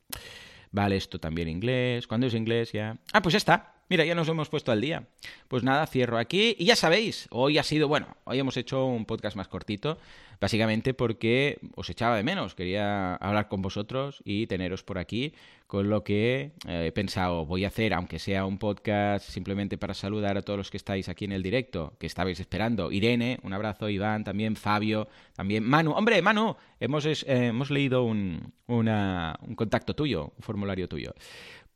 Vale, 0.72 0.98
esto 0.98 1.20
también 1.20 1.48
inglés. 1.48 2.08
¿Cuándo 2.08 2.26
es 2.26 2.34
inglés 2.34 2.72
ya? 2.72 2.98
Ah, 3.14 3.22
pues 3.22 3.34
ya 3.34 3.38
está. 3.38 3.76
Mira, 3.88 4.04
ya 4.04 4.16
nos 4.16 4.28
hemos 4.28 4.50
puesto 4.50 4.72
al 4.72 4.82
día. 4.82 5.08
Pues 5.48 5.62
nada, 5.62 5.86
cierro 5.86 6.17
aquí. 6.17 6.56
Y 6.58 6.65
ya 6.65 6.76
sabéis, 6.76 7.28
hoy 7.30 7.60
ha 7.60 7.63
sido, 7.63 7.88
bueno, 7.88 8.17
hoy 8.24 8.39
hemos 8.39 8.58
hecho 8.58 8.84
un 8.88 9.06
podcast 9.06 9.38
más 9.38 9.48
cortito, 9.48 10.00
básicamente 10.39 10.93
porque 10.93 11.60
os 11.76 11.89
echaba 11.89 12.17
de 12.17 12.23
menos. 12.23 12.56
Quería 12.56 13.15
hablar 13.15 13.47
con 13.47 13.62
vosotros 13.62 14.21
y 14.23 14.47
teneros 14.47 14.84
por 14.84 14.97
aquí, 14.97 15.34
con 15.67 15.89
lo 15.89 16.04
que 16.04 16.52
eh, 16.67 16.86
he 16.88 16.91
pensado, 16.91 17.45
voy 17.45 17.65
a 17.65 17.67
hacer, 17.67 17.93
aunque 17.93 18.19
sea 18.19 18.45
un 18.45 18.58
podcast 18.58 19.30
simplemente 19.30 19.78
para 19.78 19.93
saludar 19.93 20.38
a 20.38 20.41
todos 20.41 20.58
los 20.58 20.71
que 20.71 20.78
estáis 20.78 21.10
aquí 21.10 21.26
en 21.26 21.34
el 21.34 21.43
directo, 21.43 21.93
que 22.00 22.08
estabais 22.08 22.39
esperando. 22.39 22.91
Irene, 22.91 23.39
un 23.43 23.54
abrazo, 23.54 23.89
Iván, 23.89 24.23
también 24.23 24.56
Fabio, 24.56 25.08
también 25.36 25.63
Manu. 25.63 25.91
Hombre, 25.91 26.21
Manu, 26.21 26.56
hemos, 26.80 27.06
eh, 27.06 27.23
hemos 27.28 27.69
leído 27.69 28.04
un, 28.04 28.54
un 28.67 29.56
contacto 29.56 29.95
tuyo, 29.95 30.34
un 30.38 30.43
formulario 30.43 30.88
tuyo. 30.88 31.13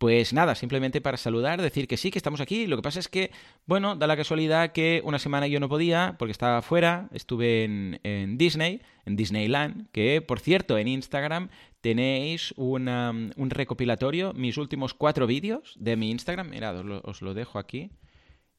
Pues 0.01 0.33
nada, 0.33 0.55
simplemente 0.55 0.99
para 0.99 1.15
saludar, 1.15 1.61
decir 1.61 1.87
que 1.87 1.95
sí, 1.95 2.09
que 2.09 2.17
estamos 2.17 2.41
aquí. 2.41 2.65
Lo 2.65 2.75
que 2.75 2.81
pasa 2.81 2.99
es 2.99 3.07
que, 3.07 3.29
bueno, 3.67 3.95
da 3.95 4.07
la 4.07 4.17
casualidad 4.17 4.71
que 4.71 4.99
una 5.05 5.19
semana 5.19 5.45
yo 5.45 5.59
no 5.59 5.69
podía 5.69 6.15
porque 6.17 6.31
estaba 6.31 6.63
fuera, 6.63 7.07
estuve 7.13 7.65
en, 7.65 8.35
Disney, 8.35 8.81
en 9.05 9.15
Disneyland, 9.15 9.91
que 9.91 10.23
por 10.23 10.39
cierto 10.39 10.79
en 10.79 10.87
Instagram 10.87 11.49
tenéis 11.81 12.51
un 12.57 13.49
recopilatorio, 13.51 14.33
mis 14.33 14.57
últimos 14.57 14.95
cuatro 14.95 15.27
vídeos 15.27 15.75
de 15.79 15.95
mi 15.97 16.09
Instagram. 16.09 16.49
Mirad, 16.49 16.79
os 16.79 16.85
lo, 16.85 17.01
os 17.03 17.21
lo 17.21 17.35
dejo 17.35 17.59
aquí. 17.59 17.91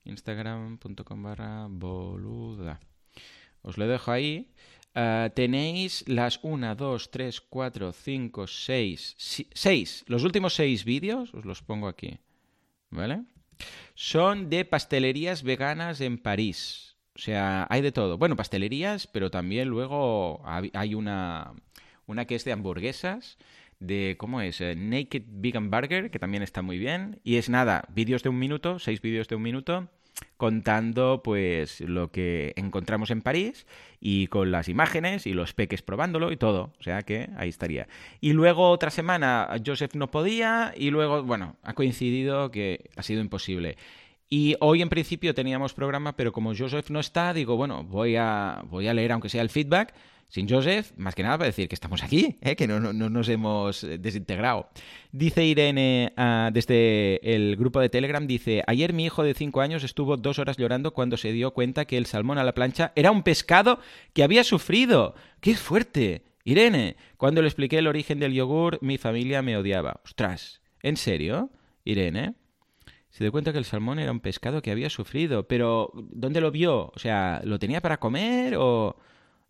Instagram.com 0.04 1.22
barra 1.24 1.66
boluda. 1.68 2.78
Os 3.62 3.78
lo 3.78 3.88
dejo 3.88 4.12
ahí. 4.12 4.52
Uh, 4.94 5.30
tenéis 5.34 6.04
las 6.06 6.40
1, 6.42 6.74
2, 6.74 7.10
3, 7.10 7.40
4, 7.40 7.92
5, 7.92 8.46
6, 8.46 9.48
6. 9.54 10.04
Los 10.06 10.24
últimos 10.24 10.54
6 10.54 10.84
vídeos, 10.84 11.32
os 11.32 11.44
los 11.44 11.62
pongo 11.62 11.88
aquí. 11.88 12.18
¿Vale? 12.90 13.22
Son 13.94 14.50
de 14.50 14.64
pastelerías 14.64 15.42
veganas 15.42 16.00
en 16.00 16.18
París. 16.18 16.96
O 17.14 17.18
sea, 17.18 17.66
hay 17.70 17.80
de 17.80 17.92
todo. 17.92 18.18
Bueno, 18.18 18.36
pastelerías, 18.36 19.06
pero 19.06 19.30
también 19.30 19.68
luego 19.68 20.42
hay 20.46 20.94
una, 20.94 21.52
una 22.06 22.26
que 22.26 22.34
es 22.34 22.44
de 22.44 22.52
hamburguesas 22.52 23.38
de, 23.82 24.16
¿cómo 24.18 24.40
es? 24.40 24.60
Eh, 24.60 24.74
Naked 24.76 25.24
Vegan 25.26 25.70
Burger, 25.70 26.10
que 26.10 26.18
también 26.18 26.42
está 26.42 26.62
muy 26.62 26.78
bien. 26.78 27.20
Y 27.24 27.36
es 27.36 27.48
nada, 27.48 27.84
vídeos 27.94 28.22
de 28.22 28.28
un 28.28 28.38
minuto, 28.38 28.78
seis 28.78 29.02
vídeos 29.02 29.28
de 29.28 29.36
un 29.36 29.42
minuto, 29.42 29.88
contando 30.36 31.22
pues 31.22 31.80
lo 31.80 32.10
que 32.10 32.52
encontramos 32.56 33.10
en 33.10 33.22
París 33.22 33.66
y 34.00 34.26
con 34.28 34.50
las 34.50 34.68
imágenes 34.68 35.26
y 35.26 35.32
los 35.32 35.52
peques 35.52 35.82
probándolo 35.82 36.32
y 36.32 36.36
todo. 36.36 36.72
O 36.78 36.82
sea 36.82 37.02
que 37.02 37.30
ahí 37.36 37.48
estaría. 37.48 37.88
Y 38.20 38.32
luego 38.32 38.70
otra 38.70 38.90
semana 38.90 39.48
Joseph 39.64 39.94
no 39.94 40.10
podía 40.10 40.72
y 40.76 40.90
luego, 40.90 41.22
bueno, 41.22 41.56
ha 41.62 41.74
coincidido 41.74 42.50
que 42.50 42.90
ha 42.96 43.02
sido 43.02 43.20
imposible. 43.20 43.76
Y 44.28 44.56
hoy 44.60 44.80
en 44.80 44.88
principio 44.88 45.34
teníamos 45.34 45.74
programa, 45.74 46.16
pero 46.16 46.32
como 46.32 46.54
Joseph 46.56 46.88
no 46.88 47.00
está, 47.00 47.34
digo, 47.34 47.56
bueno, 47.56 47.84
voy 47.84 48.16
a, 48.16 48.62
voy 48.66 48.88
a 48.88 48.94
leer 48.94 49.12
aunque 49.12 49.28
sea 49.28 49.42
el 49.42 49.50
feedback 49.50 49.94
sin 50.32 50.48
Joseph, 50.48 50.92
más 50.96 51.14
que 51.14 51.22
nada 51.22 51.36
para 51.36 51.48
decir 51.48 51.68
que 51.68 51.74
estamos 51.74 52.02
aquí, 52.02 52.38
¿eh? 52.40 52.56
que 52.56 52.66
no, 52.66 52.80
nos 52.80 53.28
hemos 53.28 53.86
desintegrado. 53.98 54.70
Dice 55.10 55.44
Irene 55.44 56.14
ah, 56.16 56.48
desde 56.50 57.20
el 57.34 57.54
grupo 57.56 57.80
de 57.80 57.90
Telegram, 57.90 58.26
dice, 58.26 58.64
ayer 58.66 58.94
mi 58.94 59.04
hijo 59.04 59.24
de 59.24 59.34
5 59.34 59.60
años 59.60 59.84
estuvo 59.84 60.16
dos 60.16 60.38
horas 60.38 60.56
llorando 60.56 60.94
cuando 60.94 61.18
se 61.18 61.32
dio 61.32 61.50
cuenta 61.50 61.84
que 61.84 61.98
el 61.98 62.06
salmón 62.06 62.38
a 62.38 62.44
la 62.44 62.54
plancha 62.54 62.92
era 62.96 63.10
un 63.10 63.24
pescado 63.24 63.78
que 64.14 64.22
había 64.22 64.42
sufrido. 64.42 65.14
¡Qué 65.42 65.54
fuerte! 65.54 66.24
Irene, 66.44 66.96
cuando 67.18 67.42
le 67.42 67.48
expliqué 67.48 67.76
el 67.76 67.86
origen 67.86 68.18
del 68.18 68.32
yogur, 68.32 68.78
mi 68.80 68.96
familia 68.96 69.42
me 69.42 69.58
odiaba. 69.58 70.00
Ostras, 70.02 70.62
¿en 70.82 70.96
serio? 70.96 71.50
Irene. 71.84 72.36
Se 73.10 73.22
dio 73.22 73.32
cuenta 73.32 73.52
que 73.52 73.58
el 73.58 73.66
salmón 73.66 73.98
era 73.98 74.10
un 74.10 74.20
pescado 74.20 74.62
que 74.62 74.70
había 74.70 74.88
sufrido, 74.88 75.46
pero 75.46 75.90
¿dónde 75.92 76.40
lo 76.40 76.50
vio? 76.50 76.90
O 76.94 76.98
sea, 76.98 77.42
¿lo 77.44 77.58
tenía 77.58 77.82
para 77.82 78.00
comer 78.00 78.56
o...? 78.56 78.96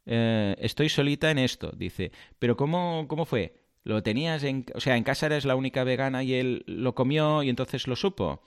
Eh, 0.07 0.57
estoy 0.59 0.89
solita 0.89 1.31
en 1.31 1.39
esto, 1.39 1.73
dice. 1.77 2.13
Pero 2.39 2.57
¿cómo, 2.57 3.07
cómo 3.09 3.25
fue? 3.25 3.55
¿Lo 3.85 4.03
tenías 4.03 4.45
en... 4.45 4.67
O 4.75 4.81
sea, 4.81 4.97
en 4.97 5.05
casa 5.05 5.27
eres 5.27 5.45
la 5.45 5.57
única 5.57 5.85
vegana 5.85 6.23
y 6.23 6.35
él 6.35 6.65
lo 6.67 6.95
comió 6.95 7.43
y 7.43 7.49
entonces 7.49 7.87
lo 7.87 7.97
supo? 7.97 8.43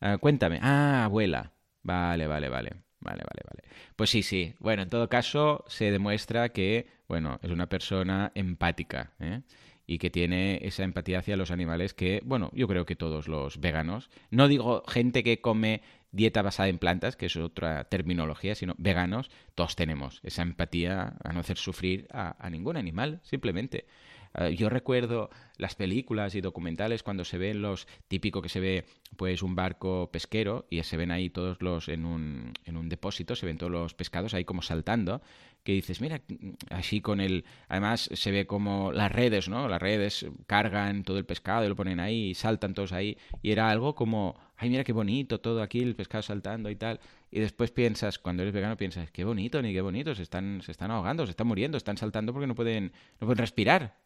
Ah, 0.00 0.18
cuéntame. 0.18 0.58
Ah, 0.62 1.04
abuela. 1.04 1.52
Vale, 1.82 2.26
vale, 2.26 2.48
vale. 2.48 2.70
Vale, 3.00 3.22
vale, 3.22 3.42
vale. 3.44 3.62
Pues 3.96 4.10
sí, 4.10 4.22
sí. 4.22 4.54
Bueno, 4.58 4.82
en 4.82 4.90
todo 4.90 5.08
caso, 5.08 5.64
se 5.68 5.90
demuestra 5.90 6.50
que, 6.50 6.86
bueno, 7.06 7.38
es 7.42 7.50
una 7.50 7.68
persona 7.68 8.32
empática. 8.34 9.12
¿eh? 9.20 9.42
y 9.90 9.96
que 9.96 10.10
tiene 10.10 10.60
esa 10.62 10.84
empatía 10.84 11.20
hacia 11.20 11.38
los 11.38 11.50
animales 11.50 11.94
que, 11.94 12.20
bueno, 12.22 12.50
yo 12.52 12.68
creo 12.68 12.84
que 12.84 12.94
todos 12.94 13.26
los 13.26 13.58
veganos, 13.58 14.10
no 14.30 14.46
digo 14.46 14.84
gente 14.86 15.24
que 15.24 15.40
come 15.40 15.80
dieta 16.12 16.42
basada 16.42 16.68
en 16.68 16.78
plantas, 16.78 17.16
que 17.16 17.26
es 17.26 17.36
otra 17.36 17.84
terminología, 17.84 18.54
sino 18.54 18.74
veganos, 18.78 19.30
todos 19.54 19.76
tenemos 19.76 20.20
esa 20.22 20.42
empatía 20.42 21.14
a 21.22 21.32
no 21.32 21.40
hacer 21.40 21.58
sufrir 21.58 22.06
a, 22.12 22.48
ningún 22.50 22.76
animal, 22.76 23.20
simplemente. 23.22 23.86
Eh, 24.34 24.54
yo 24.54 24.68
recuerdo 24.68 25.30
las 25.56 25.74
películas 25.74 26.34
y 26.34 26.40
documentales 26.40 27.02
cuando 27.02 27.24
se 27.24 27.38
ven 27.38 27.62
los 27.62 27.86
típico 28.08 28.42
que 28.42 28.48
se 28.48 28.60
ve 28.60 28.84
pues 29.16 29.42
un 29.42 29.54
barco 29.54 30.10
pesquero 30.12 30.66
y 30.70 30.82
se 30.82 30.96
ven 30.96 31.10
ahí 31.10 31.30
todos 31.30 31.62
los 31.62 31.88
en 31.88 32.04
un, 32.04 32.52
en 32.64 32.76
un 32.76 32.88
depósito, 32.88 33.34
se 33.36 33.46
ven 33.46 33.56
todos 33.58 33.72
los 33.72 33.94
pescados 33.94 34.34
ahí 34.34 34.44
como 34.44 34.62
saltando 34.62 35.22
que 35.68 35.72
dices, 35.72 36.00
mira, 36.00 36.22
así 36.70 37.02
con 37.02 37.20
el... 37.20 37.44
Además 37.68 38.08
se 38.14 38.30
ve 38.30 38.46
como 38.46 38.90
las 38.90 39.12
redes, 39.12 39.50
¿no? 39.50 39.68
Las 39.68 39.82
redes 39.82 40.26
cargan 40.46 41.02
todo 41.02 41.18
el 41.18 41.26
pescado 41.26 41.64
y 41.64 41.68
lo 41.68 41.76
ponen 41.76 42.00
ahí 42.00 42.30
y 42.30 42.34
saltan 42.34 42.72
todos 42.72 42.92
ahí. 42.92 43.18
Y 43.42 43.50
era 43.50 43.68
algo 43.68 43.94
como, 43.94 44.34
ay, 44.58 44.70
mira 44.70 44.84
qué 44.84 44.92
bonito 44.92 45.40
todo 45.40 45.62
aquí, 45.62 45.80
el 45.80 45.94
pescado 45.94 46.22
saltando 46.22 46.68
y 46.68 46.76
tal. 46.76 47.00
Y 47.30 47.40
después 47.40 47.70
piensas, 47.70 48.18
cuando 48.18 48.42
eres 48.42 48.52
vegano, 48.52 48.76
piensas, 48.76 49.10
qué 49.10 49.24
bonito, 49.24 49.62
ni 49.62 49.72
qué 49.72 49.80
bonito, 49.80 50.14
se 50.14 50.22
están, 50.22 50.60
se 50.62 50.72
están 50.72 50.90
ahogando, 50.90 51.24
se 51.24 51.30
están 51.30 51.46
muriendo, 51.46 51.78
están 51.78 51.96
saltando 51.96 52.32
porque 52.32 52.46
no 52.46 52.54
pueden, 52.54 52.92
no 53.20 53.26
pueden 53.26 53.38
respirar. 53.38 53.96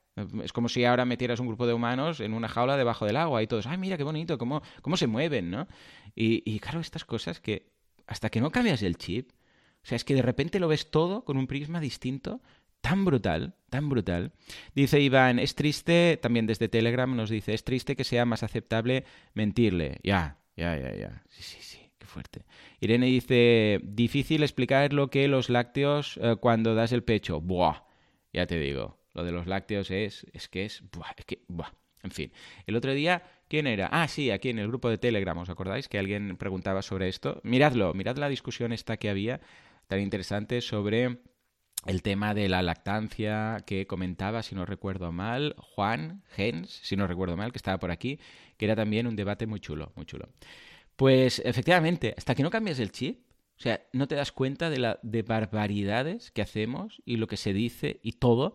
Es 0.44 0.52
como 0.52 0.68
si 0.68 0.84
ahora 0.84 1.06
metieras 1.06 1.40
un 1.40 1.46
grupo 1.46 1.66
de 1.66 1.72
humanos 1.72 2.20
en 2.20 2.34
una 2.34 2.48
jaula 2.48 2.76
debajo 2.76 3.06
del 3.06 3.16
agua 3.16 3.42
y 3.42 3.46
todos, 3.46 3.66
ay, 3.66 3.78
mira 3.78 3.96
qué 3.96 4.04
bonito, 4.04 4.36
cómo, 4.36 4.62
cómo 4.82 4.98
se 4.98 5.06
mueven, 5.06 5.50
¿no? 5.50 5.66
Y, 6.14 6.42
y 6.44 6.60
claro, 6.60 6.80
estas 6.80 7.06
cosas 7.06 7.40
que 7.40 7.72
hasta 8.06 8.28
que 8.28 8.42
no 8.42 8.50
cambias 8.50 8.82
el 8.82 8.98
chip, 8.98 9.30
o 9.82 9.86
sea, 9.86 9.96
es 9.96 10.04
que 10.04 10.14
de 10.14 10.22
repente 10.22 10.60
lo 10.60 10.68
ves 10.68 10.90
todo 10.90 11.24
con 11.24 11.38
un 11.38 11.46
prisma 11.46 11.80
distinto, 11.80 12.42
tan 12.82 13.06
brutal, 13.06 13.54
tan 13.70 13.88
brutal. 13.88 14.32
Dice 14.74 15.00
Iván, 15.00 15.38
es 15.38 15.54
triste, 15.54 16.18
también 16.20 16.46
desde 16.46 16.68
Telegram 16.68 17.16
nos 17.16 17.30
dice, 17.30 17.54
es 17.54 17.64
triste 17.64 17.96
que 17.96 18.04
sea 18.04 18.26
más 18.26 18.42
aceptable 18.42 19.04
mentirle. 19.32 19.98
Ya, 20.02 20.41
ya, 20.56 20.76
ya, 20.76 20.94
ya. 20.94 21.22
Sí, 21.28 21.42
sí, 21.42 21.58
sí, 21.60 21.90
qué 21.98 22.06
fuerte. 22.06 22.44
Irene 22.80 23.06
dice, 23.06 23.80
difícil 23.82 24.42
explicar 24.42 24.92
lo 24.92 25.10
que 25.10 25.28
los 25.28 25.50
lácteos 25.50 26.18
eh, 26.22 26.36
cuando 26.40 26.74
das 26.74 26.92
el 26.92 27.04
pecho. 27.04 27.40
Buah, 27.40 27.84
ya 28.32 28.46
te 28.46 28.58
digo, 28.58 28.98
lo 29.14 29.24
de 29.24 29.32
los 29.32 29.46
lácteos 29.46 29.90
es, 29.90 30.26
es 30.32 30.48
que 30.48 30.64
es, 30.64 30.82
buah, 30.92 31.12
es 31.16 31.24
que, 31.24 31.42
buah. 31.48 31.72
En 32.02 32.10
fin, 32.10 32.32
el 32.66 32.74
otro 32.74 32.92
día, 32.92 33.22
¿quién 33.48 33.68
era? 33.68 33.88
Ah, 33.92 34.08
sí, 34.08 34.30
aquí 34.30 34.50
en 34.50 34.58
el 34.58 34.66
grupo 34.66 34.90
de 34.90 34.98
Telegram, 34.98 35.38
¿os 35.38 35.50
acordáis 35.50 35.88
que 35.88 35.98
alguien 35.98 36.36
preguntaba 36.36 36.82
sobre 36.82 37.08
esto? 37.08 37.40
Miradlo, 37.44 37.94
mirad 37.94 38.16
la 38.16 38.28
discusión 38.28 38.72
esta 38.72 38.96
que 38.96 39.08
había 39.08 39.40
tan 39.86 40.00
interesante 40.00 40.60
sobre 40.60 41.18
el 41.86 42.02
tema 42.02 42.34
de 42.34 42.48
la 42.48 42.62
lactancia 42.62 43.62
que 43.66 43.86
comentaba, 43.86 44.42
si 44.42 44.54
no 44.54 44.64
recuerdo 44.64 45.12
mal, 45.12 45.54
Juan 45.58 46.22
Gens, 46.34 46.70
si 46.82 46.96
no 46.96 47.06
recuerdo 47.06 47.36
mal, 47.36 47.52
que 47.52 47.58
estaba 47.58 47.78
por 47.78 47.90
aquí, 47.90 48.18
que 48.56 48.66
era 48.66 48.76
también 48.76 49.06
un 49.06 49.16
debate 49.16 49.46
muy 49.46 49.60
chulo, 49.60 49.92
muy 49.96 50.06
chulo. 50.06 50.28
Pues 50.96 51.40
efectivamente, 51.44 52.14
hasta 52.16 52.34
que 52.34 52.42
no 52.42 52.50
cambias 52.50 52.78
el 52.78 52.92
chip, 52.92 53.20
o 53.58 53.62
sea, 53.62 53.82
no 53.92 54.08
te 54.08 54.14
das 54.14 54.32
cuenta 54.32 54.70
de 54.70 54.78
la 54.78 54.98
de 55.02 55.22
barbaridades 55.22 56.30
que 56.30 56.42
hacemos 56.42 57.02
y 57.04 57.16
lo 57.16 57.26
que 57.26 57.36
se 57.36 57.52
dice 57.52 58.00
y 58.02 58.12
todo, 58.12 58.54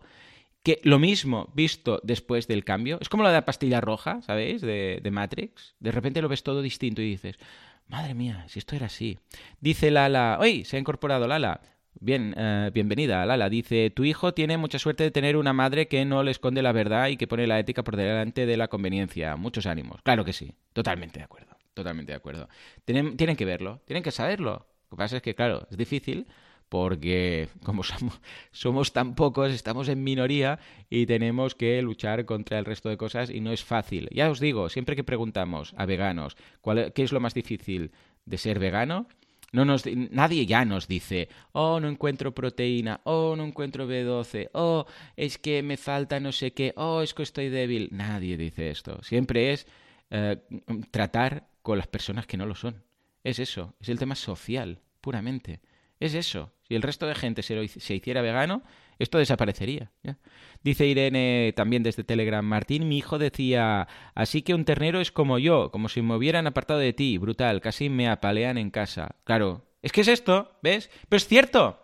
que 0.62 0.80
lo 0.82 0.98
mismo 0.98 1.50
visto 1.54 2.00
después 2.02 2.46
del 2.48 2.64
cambio, 2.64 2.98
es 3.00 3.08
como 3.08 3.22
la 3.22 3.30
de 3.30 3.36
la 3.36 3.44
pastilla 3.44 3.80
roja, 3.80 4.22
¿sabéis? 4.22 4.60
De, 4.60 5.00
de 5.02 5.10
Matrix, 5.10 5.74
de 5.80 5.92
repente 5.92 6.20
lo 6.20 6.28
ves 6.28 6.42
todo 6.42 6.62
distinto 6.62 7.00
y 7.00 7.10
dices, 7.10 7.38
Madre 7.88 8.12
mía, 8.12 8.44
si 8.48 8.58
esto 8.58 8.76
era 8.76 8.86
así. 8.86 9.18
Dice 9.60 9.90
Lala, 9.90 10.36
¡Oye! 10.40 10.64
Se 10.64 10.76
ha 10.76 10.80
incorporado 10.80 11.26
Lala. 11.26 11.62
Bien, 12.00 12.32
eh, 12.36 12.70
bienvenida, 12.72 13.26
Lala. 13.26 13.48
Dice, 13.50 13.90
tu 13.90 14.04
hijo 14.04 14.32
tiene 14.32 14.56
mucha 14.56 14.78
suerte 14.78 15.02
de 15.02 15.10
tener 15.10 15.36
una 15.36 15.52
madre 15.52 15.88
que 15.88 16.04
no 16.04 16.22
le 16.22 16.30
esconde 16.30 16.62
la 16.62 16.70
verdad 16.70 17.08
y 17.08 17.16
que 17.16 17.26
pone 17.26 17.46
la 17.48 17.58
ética 17.58 17.82
por 17.82 17.96
delante 17.96 18.46
de 18.46 18.56
la 18.56 18.68
conveniencia. 18.68 19.34
Muchos 19.34 19.66
ánimos. 19.66 20.00
Claro 20.02 20.24
que 20.24 20.32
sí. 20.32 20.52
Totalmente 20.72 21.18
de 21.18 21.24
acuerdo. 21.24 21.56
Totalmente 21.74 22.12
de 22.12 22.16
acuerdo. 22.16 22.48
Tienen, 22.84 23.16
que 23.16 23.44
verlo. 23.44 23.82
Tienen 23.84 24.04
que 24.04 24.12
saberlo. 24.12 24.68
Lo 24.90 24.96
que 24.96 24.96
pasa 24.96 25.16
es 25.16 25.22
que, 25.22 25.34
claro, 25.34 25.66
es 25.70 25.76
difícil 25.76 26.28
porque 26.68 27.48
como 27.64 27.82
somos, 28.52 28.92
tan 28.92 29.16
pocos, 29.16 29.50
estamos 29.50 29.88
en 29.88 30.04
minoría 30.04 30.60
y 30.88 31.06
tenemos 31.06 31.56
que 31.56 31.82
luchar 31.82 32.26
contra 32.26 32.60
el 32.60 32.64
resto 32.64 32.90
de 32.90 32.96
cosas 32.96 33.28
y 33.28 33.40
no 33.40 33.52
es 33.52 33.64
fácil. 33.64 34.08
Ya 34.12 34.30
os 34.30 34.38
digo, 34.38 34.68
siempre 34.68 34.94
que 34.94 35.02
preguntamos 35.02 35.74
a 35.76 35.84
veganos 35.84 36.36
cuál, 36.60 36.92
qué 36.92 37.02
es 37.02 37.10
lo 37.10 37.18
más 37.18 37.34
difícil 37.34 37.90
de 38.24 38.38
ser 38.38 38.60
vegano, 38.60 39.08
no 39.52 39.64
nos, 39.64 39.84
nadie 39.86 40.46
ya 40.46 40.64
nos 40.64 40.88
dice, 40.88 41.28
oh, 41.52 41.80
no 41.80 41.88
encuentro 41.88 42.34
proteína, 42.34 43.00
oh, 43.04 43.34
no 43.36 43.44
encuentro 43.44 43.88
B12, 43.88 44.50
oh, 44.52 44.86
es 45.16 45.38
que 45.38 45.62
me 45.62 45.76
falta 45.76 46.20
no 46.20 46.32
sé 46.32 46.52
qué, 46.52 46.74
oh, 46.76 47.00
es 47.02 47.14
que 47.14 47.22
estoy 47.22 47.48
débil. 47.48 47.88
Nadie 47.92 48.36
dice 48.36 48.70
esto. 48.70 49.02
Siempre 49.02 49.52
es 49.52 49.66
eh, 50.10 50.38
tratar 50.90 51.48
con 51.62 51.78
las 51.78 51.86
personas 51.86 52.26
que 52.26 52.36
no 52.36 52.46
lo 52.46 52.54
son. 52.54 52.84
Es 53.24 53.38
eso, 53.38 53.74
es 53.80 53.88
el 53.88 53.98
tema 53.98 54.14
social, 54.14 54.80
puramente. 55.00 55.60
Es 56.00 56.14
eso. 56.14 56.52
Si 56.62 56.74
el 56.74 56.82
resto 56.82 57.06
de 57.06 57.14
gente 57.14 57.42
se, 57.42 57.68
se 57.68 57.94
hiciera 57.94 58.22
vegano, 58.22 58.62
esto 58.98 59.18
desaparecería. 59.18 59.92
Dice 60.62 60.86
Irene 60.86 61.52
también 61.56 61.82
desde 61.82 62.04
Telegram, 62.04 62.44
Martín, 62.44 62.88
mi 62.88 62.98
hijo 62.98 63.18
decía, 63.18 63.86
así 64.14 64.42
que 64.42 64.54
un 64.54 64.64
ternero 64.64 65.00
es 65.00 65.12
como 65.12 65.38
yo, 65.38 65.70
como 65.70 65.88
si 65.88 66.02
me 66.02 66.16
hubieran 66.16 66.46
apartado 66.46 66.80
de 66.80 66.92
ti, 66.92 67.18
brutal, 67.18 67.60
casi 67.60 67.88
me 67.88 68.08
apalean 68.08 68.58
en 68.58 68.70
casa. 68.70 69.16
Claro, 69.24 69.66
es 69.82 69.92
que 69.92 70.00
es 70.00 70.08
esto, 70.08 70.58
¿ves? 70.62 70.90
Pero 71.08 71.18
es 71.18 71.26
cierto, 71.26 71.80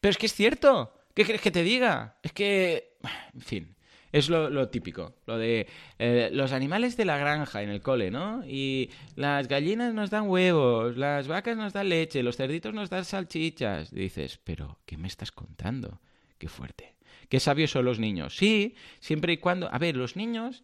pero 0.00 0.10
es 0.10 0.18
que 0.18 0.26
es 0.26 0.34
cierto. 0.34 0.92
¿Qué 1.14 1.24
crees 1.24 1.40
que 1.40 1.50
te 1.50 1.62
diga? 1.62 2.18
Es 2.22 2.32
que... 2.32 2.96
En 3.34 3.40
fin. 3.40 3.76
Es 4.12 4.30
lo, 4.30 4.68
típico, 4.68 5.14
lo 5.26 5.36
de 5.36 5.66
eh, 5.98 6.30
los 6.32 6.52
animales 6.52 6.96
de 6.96 7.04
la 7.04 7.18
granja 7.18 7.62
en 7.62 7.68
el 7.68 7.82
cole, 7.82 8.10
¿no? 8.10 8.42
Y 8.46 8.90
las 9.14 9.46
gallinas 9.46 9.92
nos 9.92 10.08
dan 10.08 10.28
huevos, 10.28 10.96
las 10.96 11.28
vacas 11.28 11.56
nos 11.56 11.74
dan 11.74 11.90
leche, 11.90 12.22
los 12.22 12.36
cerditos 12.36 12.72
nos 12.72 12.88
dan 12.88 13.04
salchichas. 13.04 13.90
dices, 13.90 14.38
pero 14.42 14.78
¿qué 14.86 14.96
me 14.96 15.08
estás 15.08 15.32
contando? 15.32 16.00
Qué 16.38 16.48
fuerte. 16.48 16.96
Qué 17.28 17.40
sabios 17.40 17.70
son 17.70 17.84
los 17.84 17.98
niños. 17.98 18.36
Sí, 18.36 18.74
siempre 19.00 19.32
y 19.32 19.36
cuando... 19.38 19.72
A 19.72 19.78
ver, 19.78 19.96
los 19.96 20.16
niños... 20.16 20.62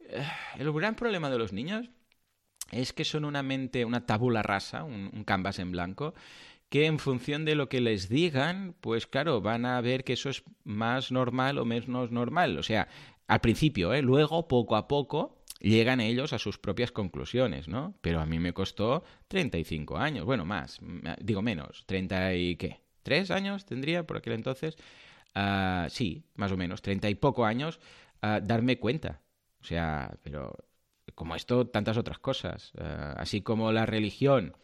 Eh, 0.00 0.24
el 0.58 0.72
gran 0.72 0.96
problema 0.96 1.30
de 1.30 1.38
los 1.38 1.52
niños 1.52 1.90
es 2.70 2.92
que 2.92 3.04
son 3.04 3.24
una 3.24 3.42
mente, 3.42 3.84
una 3.84 4.06
tabula 4.06 4.42
rasa, 4.42 4.84
un, 4.84 5.24
canvas 5.24 5.58
en 5.58 5.72
blanco, 5.72 6.14
que 6.68 6.86
en 6.86 6.98
función 6.98 7.44
de 7.44 7.56
lo 7.56 7.68
que 7.68 7.80
les 7.80 8.08
digan, 8.08 8.74
pues 8.80 9.06
claro, 9.06 9.40
van 9.40 9.66
a 9.66 9.80
ver 9.80 10.04
que 10.04 10.12
eso 10.12 10.30
es 10.30 10.44
más 10.64 11.10
normal 11.10 11.58
o 11.58 11.64
menos 11.64 12.10
normal. 12.10 12.58
O 12.58 12.62
sea, 12.62 12.88
al 13.26 13.40
principio, 13.40 13.92
¿eh? 13.92 14.02
luego, 14.02 14.46
poco 14.46 14.76
a 14.76 14.86
poco, 14.86 15.40
llegan 15.60 16.00
ellos 16.00 16.32
a 16.32 16.38
sus 16.38 16.58
propias 16.58 16.92
conclusiones, 16.92 17.68
¿no? 17.68 17.94
Pero 18.00 18.20
a 18.20 18.26
mí 18.26 18.38
me 18.38 18.52
costó 18.52 19.04
35 19.28 19.98
años, 19.98 20.24
bueno, 20.24 20.44
más, 20.44 20.78
digo 21.20 21.42
menos, 21.42 21.84
30 21.86 22.34
y 22.34 22.56
qué, 22.56 22.80
¿tres 23.02 23.30
años 23.30 23.66
tendría 23.66 24.06
por 24.06 24.16
aquel 24.16 24.34
entonces? 24.34 24.76
Uh, 25.34 25.88
sí, 25.88 26.24
más 26.34 26.52
o 26.52 26.56
menos, 26.56 26.82
30 26.82 27.08
y 27.08 27.14
poco 27.14 27.44
años, 27.44 27.80
uh, 28.22 28.40
darme 28.42 28.78
cuenta. 28.78 29.20
O 29.60 29.64
sea, 29.64 30.16
pero 30.22 30.56
como 31.14 31.36
esto, 31.36 31.66
tantas 31.66 31.96
otras 31.96 32.18
cosas. 32.18 32.72
Uh, 32.74 33.14
así 33.16 33.42
como 33.42 33.72
la 33.72 33.86
religión 33.86 34.54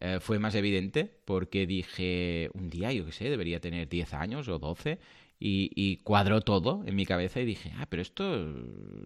eh, 0.00 0.18
fue 0.20 0.38
más 0.38 0.54
evidente 0.54 1.20
porque 1.26 1.66
dije, 1.66 2.50
un 2.54 2.70
día, 2.70 2.90
yo 2.92 3.04
qué 3.04 3.12
sé, 3.12 3.28
debería 3.28 3.60
tener 3.60 3.88
10 3.88 4.14
años 4.14 4.48
o 4.48 4.58
12 4.58 4.98
y, 5.38 5.98
cuadró 6.04 6.40
todo 6.42 6.82
en 6.86 6.96
mi 6.96 7.06
cabeza 7.06 7.40
y 7.40 7.44
dije, 7.46 7.72
ah, 7.76 7.86
pero 7.88 8.02
esto 8.02 8.24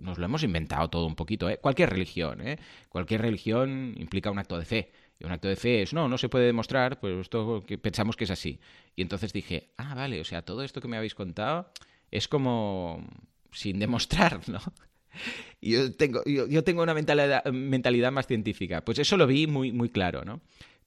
nos 0.00 0.18
lo 0.18 0.24
hemos 0.24 0.42
inventado 0.42 0.88
todo 0.90 1.06
un 1.06 1.14
poquito, 1.16 1.48
¿eh? 1.48 1.58
Cualquier 1.58 1.90
religión, 1.90 2.40
¿eh? 2.46 2.58
Cualquier 2.88 3.22
religión 3.22 3.94
implica 3.98 4.30
un 4.30 4.38
acto 4.38 4.58
de 4.58 4.64
fe. 4.64 4.92
Un 5.20 5.33
acto 5.33 5.48
de 5.48 5.57
fe 5.57 5.83
es, 5.83 5.94
no, 5.94 6.09
no 6.09 6.18
se 6.18 6.29
puede 6.29 6.46
demostrar, 6.46 7.00
pues 7.00 7.14
esto 7.18 7.64
pensamos 7.81 8.16
que 8.16 8.24
es 8.24 8.31
así. 8.31 8.61
Y 8.94 9.03
entonces 9.03 9.33
dije, 9.33 9.70
ah, 9.79 9.94
vale, 9.94 10.20
o 10.20 10.24
sea, 10.24 10.42
todo 10.42 10.62
esto 10.62 10.81
que 10.81 10.88
me 10.88 10.96
habéis 10.96 11.14
contado 11.14 11.70
es 12.11 12.29
como 12.29 13.07
sin 13.53 13.79
demostrar, 13.79 14.40
¿no? 14.48 14.61
Y 15.61 15.72
yo 15.72 15.94
tengo, 15.94 16.22
yo, 16.24 16.64
tengo 16.64 16.83
una 16.83 16.94
mentalidad, 16.94 17.44
mentalidad 17.46 18.12
más 18.12 18.27
científica. 18.27 18.85
Pues 18.85 18.98
eso 18.98 19.16
lo 19.16 19.27
vi 19.27 19.46
muy, 19.46 19.72
muy 19.72 19.88
claro, 19.88 20.24
¿no? 20.24 20.40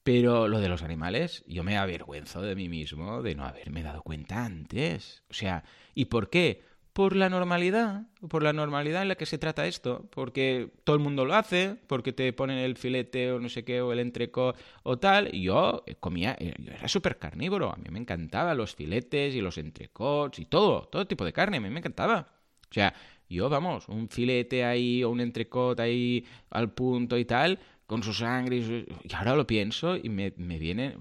Pero 0.03 0.47
lo 0.47 0.59
de 0.59 0.69
los 0.69 0.83
animales, 0.83 1.43
yo 1.47 1.63
me 1.63 1.77
avergüenzo 1.77 2.41
de 2.41 2.55
mí 2.55 2.69
mismo 2.69 3.21
de 3.21 3.35
no 3.35 3.45
haberme 3.45 3.83
dado 3.83 4.03
cuenta 4.03 4.45
antes. 4.45 5.23
O 5.29 5.33
sea, 5.33 5.63
¿y 5.95 6.05
por 6.05 6.29
qué? 6.29 6.63
Por 6.97 7.15
la 7.15 7.29
normalidad, 7.29 8.07
por 8.27 8.41
la 8.41 8.53
normalidad 8.53 9.03
en 9.03 9.09
la 9.09 9.13
que 9.13 9.27
se 9.27 9.37
trata 9.37 9.67
esto, 9.67 10.09
porque 10.09 10.71
todo 10.83 10.95
el 10.95 11.01
mundo 11.03 11.25
lo 11.25 11.35
hace, 11.35 11.77
porque 11.85 12.11
te 12.11 12.33
ponen 12.33 12.57
el 12.57 12.75
filete 12.75 13.31
o 13.31 13.39
no 13.39 13.49
sé 13.49 13.63
qué, 13.63 13.81
o 13.81 13.93
el 13.93 13.99
entreco 13.99 14.55
o 14.81 14.97
tal. 14.97 15.31
Yo 15.31 15.83
comía, 15.99 16.35
eh, 16.39 16.55
yo 16.57 16.71
era 16.73 16.87
súper 16.87 17.19
carnívoro, 17.19 17.71
a 17.71 17.75
mí 17.75 17.85
me 17.91 17.99
encantaban 17.99 18.57
los 18.57 18.73
filetes 18.73 19.35
y 19.35 19.41
los 19.41 19.59
entrecots 19.59 20.39
y 20.39 20.45
todo, 20.45 20.87
todo 20.87 21.05
tipo 21.05 21.23
de 21.23 21.33
carne, 21.33 21.57
a 21.57 21.59
mí 21.59 21.69
me 21.69 21.77
encantaba. 21.77 22.29
O 22.67 22.73
sea, 22.73 22.95
yo, 23.29 23.47
vamos, 23.47 23.87
un 23.89 24.09
filete 24.09 24.65
ahí 24.65 25.03
o 25.03 25.11
un 25.11 25.21
entrecot 25.21 25.79
ahí 25.79 26.25
al 26.49 26.73
punto 26.73 27.15
y 27.19 27.25
tal, 27.25 27.59
con 27.85 28.01
su 28.01 28.11
sangre. 28.11 28.57
Y, 28.57 29.13
ahora 29.13 29.35
lo 29.35 29.45
pienso 29.45 29.97
y 29.97 30.09
me, 30.09 30.33
me, 30.37 30.57
vienen, 30.57 30.97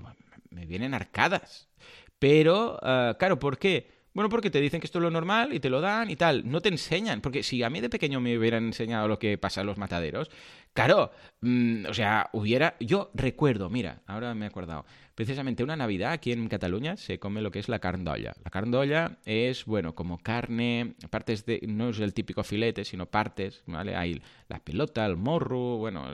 me 0.50 0.66
vienen 0.66 0.92
arcadas. 0.92 1.70
Pero, 2.18 2.78
ah, 2.82 3.16
claro, 3.18 3.38
¿por 3.38 3.56
qué? 3.56 3.95
Bueno, 4.16 4.30
porque 4.30 4.48
te 4.48 4.62
dicen 4.62 4.80
que 4.80 4.86
esto 4.86 4.98
es 4.98 5.02
lo 5.02 5.10
normal 5.10 5.52
y 5.52 5.60
te 5.60 5.68
lo 5.68 5.82
dan 5.82 6.10
y 6.10 6.16
tal. 6.16 6.50
No 6.50 6.62
te 6.62 6.70
enseñan. 6.70 7.20
Porque 7.20 7.42
si 7.42 7.62
a 7.62 7.68
mí 7.68 7.82
de 7.82 7.90
pequeño 7.90 8.18
me 8.18 8.38
hubieran 8.38 8.64
enseñado 8.64 9.08
lo 9.08 9.18
que 9.18 9.36
pasa 9.36 9.60
en 9.60 9.66
los 9.66 9.76
mataderos, 9.76 10.30
claro, 10.72 11.10
mm, 11.42 11.84
o 11.84 11.92
sea, 11.92 12.30
hubiera. 12.32 12.76
Yo 12.80 13.10
recuerdo, 13.12 13.68
mira, 13.68 14.00
ahora 14.06 14.34
me 14.34 14.46
he 14.46 14.48
acordado. 14.48 14.86
Precisamente 15.14 15.62
una 15.62 15.76
Navidad 15.76 16.12
aquí 16.12 16.32
en 16.32 16.48
Cataluña 16.48 16.96
se 16.96 17.18
come 17.18 17.42
lo 17.42 17.50
que 17.50 17.58
es 17.58 17.68
la 17.68 17.78
carndolla. 17.78 18.32
La 18.42 18.50
carndolla 18.50 19.18
es, 19.26 19.66
bueno, 19.66 19.94
como 19.94 20.16
carne, 20.16 20.94
partes 21.10 21.44
de. 21.44 21.60
No 21.68 21.90
es 21.90 22.00
el 22.00 22.14
típico 22.14 22.42
filete, 22.42 22.86
sino 22.86 23.04
partes, 23.04 23.64
¿vale? 23.66 23.96
Hay 23.96 24.22
la 24.48 24.60
pelota, 24.60 25.04
el 25.04 25.18
morro, 25.18 25.76
bueno, 25.76 26.06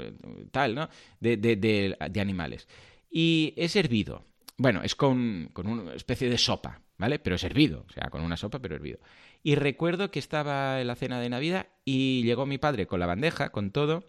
tal, 0.50 0.74
¿no? 0.74 0.88
De, 1.20 1.36
de, 1.36 1.54
de, 1.54 1.96
de 2.10 2.20
animales. 2.20 2.66
Y 3.12 3.54
es 3.56 3.76
hervido. 3.76 4.24
Bueno, 4.58 4.82
es 4.82 4.96
con, 4.96 5.50
con 5.52 5.66
una 5.66 5.94
especie 5.94 6.28
de 6.28 6.38
sopa, 6.38 6.80
¿vale? 7.02 7.18
Pero 7.18 7.36
servido, 7.36 7.84
o 7.88 7.92
sea, 7.92 8.10
con 8.10 8.22
una 8.22 8.36
sopa, 8.36 8.60
pero 8.60 8.76
hervido. 8.76 9.00
Y 9.42 9.56
recuerdo 9.56 10.12
que 10.12 10.20
estaba 10.20 10.80
en 10.80 10.86
la 10.86 10.94
cena 10.94 11.18
de 11.18 11.28
Navidad 11.28 11.66
y 11.84 12.22
llegó 12.22 12.46
mi 12.46 12.58
padre 12.58 12.86
con 12.86 13.00
la 13.00 13.06
bandeja, 13.06 13.48
con 13.48 13.72
todo, 13.72 14.04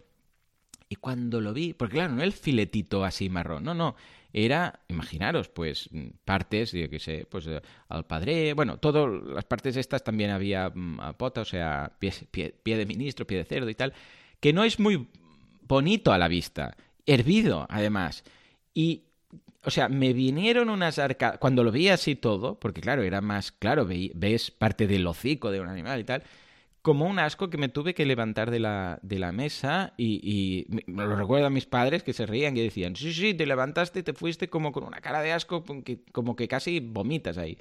y 0.88 0.94
cuando 0.94 1.40
lo 1.40 1.52
vi, 1.52 1.72
porque 1.72 1.94
claro, 1.94 2.14
no 2.14 2.22
el 2.22 2.32
filetito 2.32 3.04
así 3.04 3.28
marrón, 3.28 3.64
no, 3.64 3.74
no, 3.74 3.96
era, 4.32 4.78
imaginaros, 4.86 5.48
pues 5.48 5.90
partes, 6.24 6.70
yo 6.70 6.88
qué 6.88 7.00
sé, 7.00 7.26
pues 7.28 7.48
eh, 7.48 7.60
al 7.88 8.06
padre, 8.06 8.52
bueno, 8.54 8.76
todas 8.76 9.10
las 9.26 9.44
partes 9.44 9.76
estas 9.76 10.04
también 10.04 10.30
había 10.30 10.70
mm, 10.72 11.14
pota, 11.16 11.40
o 11.40 11.44
sea, 11.44 11.96
pie, 11.98 12.12
pie, 12.30 12.54
pie 12.62 12.76
de 12.76 12.86
ministro, 12.86 13.26
pie 13.26 13.38
de 13.38 13.44
cerdo 13.44 13.68
y 13.70 13.74
tal, 13.74 13.92
que 14.38 14.52
no 14.52 14.62
es 14.62 14.78
muy 14.78 15.08
bonito 15.62 16.12
a 16.12 16.18
la 16.18 16.28
vista, 16.28 16.76
hervido 17.06 17.66
además. 17.68 18.22
Y 18.72 19.02
o 19.64 19.70
sea, 19.70 19.88
me 19.88 20.12
vinieron 20.12 20.68
unas 20.70 20.98
arcadas. 20.98 21.38
Cuando 21.38 21.64
lo 21.64 21.72
vi 21.72 21.88
así 21.88 22.14
todo, 22.16 22.58
porque 22.58 22.80
claro, 22.80 23.02
era 23.02 23.20
más 23.20 23.52
claro, 23.52 23.86
ves 23.86 24.50
parte 24.50 24.86
del 24.86 25.06
hocico 25.06 25.50
de 25.50 25.60
un 25.60 25.68
animal 25.68 26.00
y 26.00 26.04
tal, 26.04 26.22
como 26.82 27.06
un 27.06 27.18
asco 27.18 27.48
que 27.48 27.56
me 27.56 27.70
tuve 27.70 27.94
que 27.94 28.04
levantar 28.04 28.50
de 28.50 28.60
la, 28.60 28.98
de 29.02 29.18
la 29.18 29.32
mesa 29.32 29.94
y, 29.96 30.66
me 30.68 31.04
lo 31.04 31.16
recuerdo 31.16 31.46
a 31.46 31.50
mis 31.50 31.66
padres 31.66 32.02
que 32.02 32.12
se 32.12 32.26
reían 32.26 32.56
y 32.56 32.62
decían, 32.62 32.94
sí, 32.94 33.14
sí, 33.14 33.32
te 33.32 33.46
levantaste 33.46 34.02
te 34.02 34.12
fuiste 34.12 34.48
como 34.48 34.70
con 34.70 34.84
una 34.84 35.00
cara 35.00 35.22
de 35.22 35.32
asco, 35.32 35.64
como 36.12 36.36
que 36.36 36.48
casi 36.48 36.80
vomitas 36.80 37.38
ahí. 37.38 37.58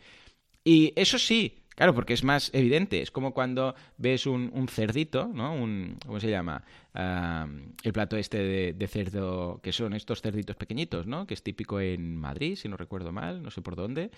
Y 0.65 0.93
eso 0.95 1.19
sí, 1.19 1.62
Claro, 1.75 1.93
porque 1.93 2.13
es 2.13 2.23
más 2.23 2.49
evidente. 2.53 3.01
Es 3.01 3.11
como 3.11 3.33
cuando 3.33 3.75
ves 3.97 4.25
un, 4.25 4.51
un 4.53 4.67
cerdito, 4.67 5.27
¿no? 5.33 5.53
Un, 5.53 5.97
¿Cómo 6.05 6.19
se 6.19 6.29
llama? 6.29 6.63
Uh, 6.93 7.71
el 7.83 7.93
plato 7.93 8.17
este 8.17 8.73
de, 8.73 8.87
cerdo, 8.87 9.59
que 9.61 9.71
son 9.71 9.93
estos 9.93 10.21
cerditos 10.21 10.55
pequeñitos, 10.55 11.07
¿no? 11.07 11.25
Que 11.25 11.33
es 11.33 11.43
típico 11.43 11.79
en 11.79 12.15
Madrid, 12.15 12.55
si 12.55 12.69
no 12.69 12.77
recuerdo 12.77 13.11
mal, 13.11 13.41
no 13.41 13.51
sé 13.51 13.61
por 13.61 13.75
dónde. 13.75 14.11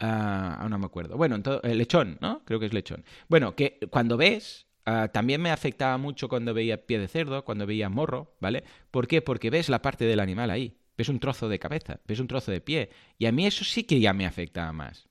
Uh, 0.00 0.60
aún 0.60 0.70
no 0.70 0.78
me 0.78 0.86
acuerdo. 0.86 1.16
Bueno, 1.16 1.36
el 1.62 1.78
lechón, 1.78 2.18
¿no? 2.20 2.42
Creo 2.44 2.60
que 2.60 2.66
es 2.66 2.72
lechón. 2.72 3.04
Bueno, 3.28 3.54
que 3.54 3.78
cuando 3.90 4.16
ves... 4.16 4.66
Uh, 4.86 5.06
también 5.12 5.42
me 5.42 5.50
afectaba 5.50 5.98
mucho 5.98 6.30
cuando 6.30 6.54
veía 6.54 6.86
pie 6.86 6.98
de 6.98 7.08
cerdo, 7.08 7.44
cuando 7.44 7.66
veía 7.66 7.90
morro, 7.90 8.34
¿vale? 8.40 8.64
¿Por 8.90 9.06
qué? 9.06 9.20
Porque 9.20 9.50
ves 9.50 9.68
la 9.68 9.82
parte 9.82 10.06
del 10.06 10.18
animal 10.18 10.50
ahí. 10.50 10.78
Ves 10.96 11.10
un 11.10 11.20
trozo 11.20 11.46
de 11.50 11.58
cabeza, 11.58 12.00
ves 12.06 12.20
un 12.20 12.26
trozo 12.26 12.50
de 12.50 12.62
pie. 12.62 12.88
Y 13.18 13.26
a 13.26 13.32
mí 13.32 13.46
eso 13.46 13.64
sí 13.64 13.84
que 13.84 14.00
ya 14.00 14.14
me 14.14 14.24
afectaba 14.24 14.72
más. 14.72 15.06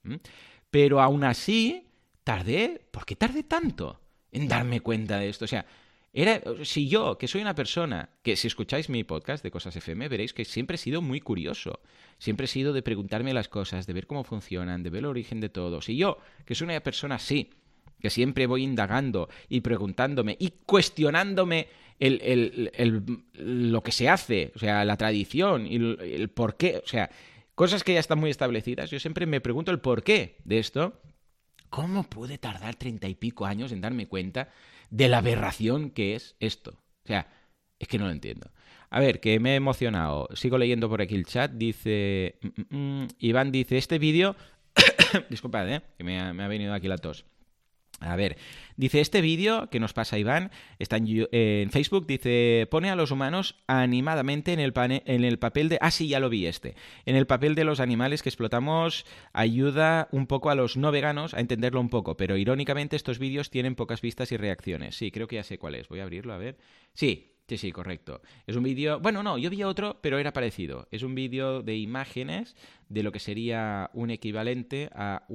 Pero 0.72 1.00
aún 1.00 1.24
así, 1.24 1.87
tardé, 2.28 2.82
¿por 2.92 3.06
qué 3.06 3.16
tardé 3.16 3.44
tanto 3.44 4.02
en 4.34 4.50
darme 4.50 4.82
cuenta 4.82 5.18
de 5.18 5.30
esto? 5.30 5.46
O 5.46 5.48
sea, 5.48 5.66
era, 6.12 6.42
si 6.64 6.90
yo, 6.90 7.18
que 7.18 7.26
soy 7.26 7.40
una 7.40 7.56
persona, 7.56 8.10
que 8.22 8.36
si 8.36 8.48
escucháis 8.48 8.90
mi 8.90 9.06
podcast 9.06 9.42
de 9.46 9.50
Cosas 9.50 9.78
FM, 9.78 10.10
veréis 10.10 10.34
que 10.34 10.44
siempre 10.44 10.76
he 10.76 10.78
sido 10.78 11.02
muy 11.02 11.22
curioso. 11.22 11.80
Siempre 12.18 12.44
he 12.44 12.48
sido 12.50 12.74
de 12.74 12.82
preguntarme 12.82 13.34
las 13.34 13.48
cosas, 13.48 13.88
de 13.88 13.94
ver 13.94 14.08
cómo 14.08 14.26
funcionan, 14.26 14.84
de 14.84 14.90
ver 14.90 15.00
el 15.00 15.06
origen 15.06 15.40
de 15.40 15.48
todo. 15.48 15.82
Si 15.82 15.96
yo, 15.96 16.18
que 16.44 16.54
soy 16.54 16.66
una 16.66 16.82
persona 16.82 17.16
así, 17.16 17.52
que 18.02 18.10
siempre 18.10 18.46
voy 18.46 18.64
indagando 18.64 19.30
y 19.48 19.62
preguntándome 19.62 20.36
y 20.38 20.50
cuestionándome 20.66 21.70
el, 21.98 22.20
el, 22.22 22.72
el, 22.74 23.72
lo 23.72 23.82
que 23.84 23.94
se 23.94 24.10
hace, 24.10 24.52
o 24.54 24.60
sea, 24.60 24.84
la 24.84 24.98
tradición 24.98 25.66
y 25.66 25.76
el, 25.78 26.30
por 26.30 26.58
qué, 26.58 26.82
o 26.84 26.88
sea, 26.88 27.10
cosas 27.56 27.86
que 27.86 27.94
ya 27.94 28.02
están 28.02 28.20
muy 28.20 28.32
establecidas, 28.32 28.92
yo 28.92 29.00
siempre 29.00 29.26
me 29.26 29.40
pregunto 29.40 29.72
el 29.72 29.80
por 29.80 30.04
qué 30.04 30.36
de 30.44 30.60
esto 30.60 31.00
¿Cómo 31.70 32.04
pude 32.04 32.38
tardar 32.38 32.76
treinta 32.76 33.08
y 33.08 33.16
pico 33.16 33.46
años 33.46 33.72
en 33.72 33.82
darme 33.82 34.08
cuenta 34.08 34.50
de 34.90 35.10
la 35.10 35.20
aberración 35.20 35.90
que 35.90 36.16
es 36.16 36.36
esto? 36.40 36.72
O 37.04 37.08
sea, 37.08 37.28
es 37.80 37.88
que 37.88 37.98
no 37.98 38.06
lo 38.06 38.12
entiendo. 38.12 38.50
A 38.90 39.00
ver, 39.00 39.20
que 39.20 39.40
me 39.40 39.54
he 39.54 39.56
emocionado. 39.56 40.30
Sigo 40.34 40.58
leyendo 40.58 40.90
por 40.90 41.02
aquí 41.02 41.16
el 41.16 41.26
chat. 41.26 41.52
Dice. 41.52 42.40
Mm, 42.42 42.78
mm, 42.78 43.02
mm 43.04 43.08
Iván 43.20 43.52
dice: 43.52 43.78
Este 43.78 44.00
vídeo. 44.00 44.36
Disculpad, 45.30 45.70
¿eh? 45.70 45.82
Que 45.98 46.04
me 46.04 46.20
ha, 46.20 46.34
me 46.34 46.44
ha 46.44 46.48
venido 46.48 46.74
aquí 46.74 46.88
la 46.88 46.98
tos. 46.98 47.26
A 48.00 48.16
ver, 48.16 48.38
dice 48.76 49.02
este 49.02 49.22
vídeo 49.22 49.70
que 49.72 49.80
nos 49.80 49.94
pasa 49.94 50.20
Iván, 50.20 50.52
está 50.78 50.98
en, 50.98 51.72
Facebook, 51.72 52.06
dice, 52.06 52.68
pone 52.70 52.92
a 52.92 52.96
los 52.96 53.10
humanos 53.10 53.56
animadamente 53.66 54.54
en 54.54 54.60
el, 54.60 54.72
pane, 54.72 55.02
en 55.06 55.24
el 55.24 55.40
papel 55.40 55.68
de... 55.68 55.80
Ah, 55.82 55.90
sí, 55.90 56.08
ya 56.08 56.20
lo 56.20 56.30
vi 56.30 56.46
este. 56.46 56.76
En 57.06 57.16
el 57.16 57.26
papel 57.26 57.56
de 57.56 57.64
los 57.64 57.80
animales 57.80 58.22
que 58.22 58.30
explotamos 58.30 59.06
ayuda 59.34 60.10
un 60.12 60.28
poco 60.28 60.52
a 60.52 60.56
los 60.56 60.78
no 60.78 60.92
veganos 60.92 61.34
a 61.34 61.40
entenderlo 61.40 61.82
un 61.82 61.90
poco, 61.90 62.18
pero 62.18 62.38
irónicamente 62.38 62.96
estos 62.96 63.18
vídeos 63.18 63.50
tienen 63.50 63.76
pocas 63.76 64.02
vistas 64.02 64.32
y 64.32 64.38
reacciones. 64.38 64.96
Sí, 64.96 65.10
creo 65.10 65.28
que 65.28 65.38
ya 65.38 65.44
sé 65.44 65.58
cuál 65.58 65.76
es. 65.76 65.88
Voy 65.88 66.00
a 66.00 66.04
abrirlo, 66.04 66.34
a 66.34 66.38
ver. 66.38 66.58
Sí, 66.94 67.37
Sí, 67.48 67.58
sí, 67.58 67.72
correcto. 67.72 68.22
Es 68.46 68.58
un 68.58 68.64
vídeo. 68.64 69.00
Bueno, 69.00 69.24
no, 69.24 69.38
yo 69.38 69.50
vi 69.50 69.64
otro, 69.64 70.00
pero 70.02 70.18
era 70.18 70.34
parecido. 70.34 70.88
Es 70.92 71.02
un 71.02 71.16
vídeo 71.16 71.64
de 71.64 71.78
imágenes 71.78 72.58
de 72.90 73.04
lo 73.04 73.14
que 73.14 73.20
sería 73.20 73.90
un 73.94 74.10
equivalente 74.10 74.90
a, 74.94 75.26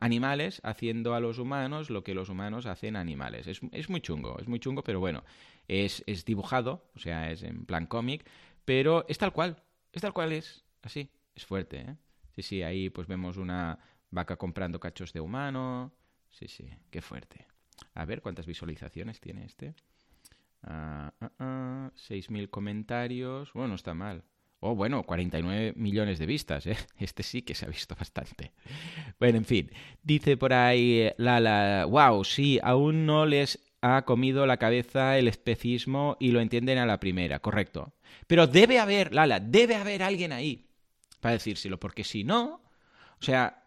animales 0.00 0.60
haciendo 0.64 1.14
a 1.14 1.20
los 1.20 1.38
humanos 1.38 1.88
lo 1.88 2.02
que 2.02 2.14
los 2.14 2.30
humanos 2.30 2.66
hacen 2.66 2.96
a 2.96 3.00
animales. 3.00 3.46
Es, 3.46 3.60
es 3.70 3.88
muy 3.88 4.00
chungo, 4.00 4.38
es 4.40 4.48
muy 4.48 4.58
chungo, 4.58 4.82
pero 4.82 4.98
bueno, 4.98 5.22
es, 5.68 6.02
es 6.06 6.24
dibujado, 6.24 6.90
o 6.96 6.98
sea, 6.98 7.30
es 7.30 7.44
en 7.44 7.64
plan 7.64 7.86
cómic, 7.86 8.28
pero 8.64 9.04
es 9.08 9.18
tal 9.18 9.32
cual. 9.32 9.62
Es 9.92 10.02
tal 10.02 10.12
cual 10.12 10.32
es. 10.32 10.64
Así. 10.82 11.08
Es 11.36 11.44
fuerte, 11.44 11.80
¿eh? 11.80 11.96
Sí, 12.34 12.42
sí, 12.42 12.62
ahí 12.62 12.90
pues 12.90 13.06
vemos 13.06 13.36
una 13.36 13.78
vaca 14.10 14.36
comprando 14.36 14.80
cachos 14.80 15.12
de 15.12 15.20
humano. 15.20 15.92
Sí, 16.30 16.48
sí, 16.48 16.68
qué 16.90 17.00
fuerte. 17.02 17.46
A 17.94 18.04
ver 18.04 18.20
cuántas 18.20 18.46
visualizaciones 18.46 19.20
tiene 19.20 19.44
este. 19.44 19.74
Uh, 20.66 21.10
uh, 21.20 21.44
uh, 21.44 21.90
6.000 21.94 22.50
comentarios. 22.50 23.52
Bueno, 23.52 23.68
no 23.68 23.74
está 23.76 23.94
mal. 23.94 24.24
Oh, 24.60 24.74
bueno, 24.74 25.04
49 25.04 25.74
millones 25.76 26.18
de 26.18 26.26
vistas, 26.26 26.66
¿eh? 26.66 26.76
Este 26.98 27.22
sí 27.22 27.42
que 27.42 27.54
se 27.54 27.66
ha 27.66 27.68
visto 27.68 27.94
bastante. 27.94 28.52
Bueno, 29.20 29.38
en 29.38 29.44
fin. 29.44 29.70
Dice 30.02 30.36
por 30.36 30.52
ahí 30.52 31.10
Lala, 31.18 31.84
wow, 31.86 32.24
sí, 32.24 32.58
aún 32.62 33.06
no 33.06 33.26
les 33.26 33.60
ha 33.80 34.04
comido 34.04 34.46
la 34.46 34.56
cabeza 34.56 35.18
el 35.18 35.28
especismo 35.28 36.16
y 36.18 36.32
lo 36.32 36.40
entienden 36.40 36.78
a 36.78 36.86
la 36.86 36.98
primera, 36.98 37.38
correcto. 37.38 37.92
Pero 38.26 38.46
debe 38.46 38.80
haber, 38.80 39.14
Lala, 39.14 39.38
debe 39.38 39.76
haber 39.76 40.02
alguien 40.02 40.32
ahí 40.32 40.66
para 41.20 41.34
decírselo, 41.34 41.78
porque 41.78 42.02
si 42.02 42.24
no, 42.24 42.62
o 43.20 43.22
sea, 43.22 43.62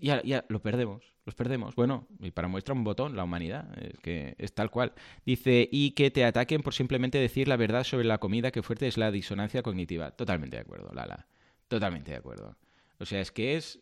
ya, 0.00 0.22
ya 0.22 0.44
lo 0.48 0.60
perdemos 0.62 1.04
los 1.30 1.36
perdemos. 1.36 1.76
Bueno, 1.76 2.08
y 2.18 2.32
para 2.32 2.48
muestra 2.48 2.74
un 2.74 2.82
botón, 2.82 3.16
la 3.16 3.22
humanidad, 3.22 3.72
es 3.80 3.98
que 4.00 4.34
es 4.38 4.52
tal 4.52 4.70
cual. 4.70 4.92
Dice, 5.24 5.68
y 5.70 5.92
que 5.92 6.10
te 6.10 6.24
ataquen 6.24 6.62
por 6.62 6.74
simplemente 6.74 7.18
decir 7.18 7.46
la 7.46 7.56
verdad 7.56 7.84
sobre 7.84 8.04
la 8.04 8.18
comida, 8.18 8.50
que 8.50 8.62
fuerte 8.62 8.88
es 8.88 8.98
la 8.98 9.12
disonancia 9.12 9.62
cognitiva. 9.62 10.10
Totalmente 10.10 10.56
de 10.56 10.62
acuerdo, 10.62 10.92
Lala. 10.92 11.26
Totalmente 11.68 12.10
de 12.10 12.16
acuerdo. 12.16 12.56
O 12.98 13.06
sea, 13.06 13.20
es 13.20 13.30
que 13.30 13.56
es... 13.56 13.78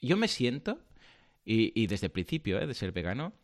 Yo 0.00 0.16
me 0.16 0.28
siento, 0.28 0.80
y, 1.44 1.78
y 1.80 1.88
desde 1.88 2.06
el 2.06 2.12
principio 2.12 2.58
¿eh? 2.58 2.66
de 2.66 2.72
ser 2.72 2.92
vegano, 2.92 3.34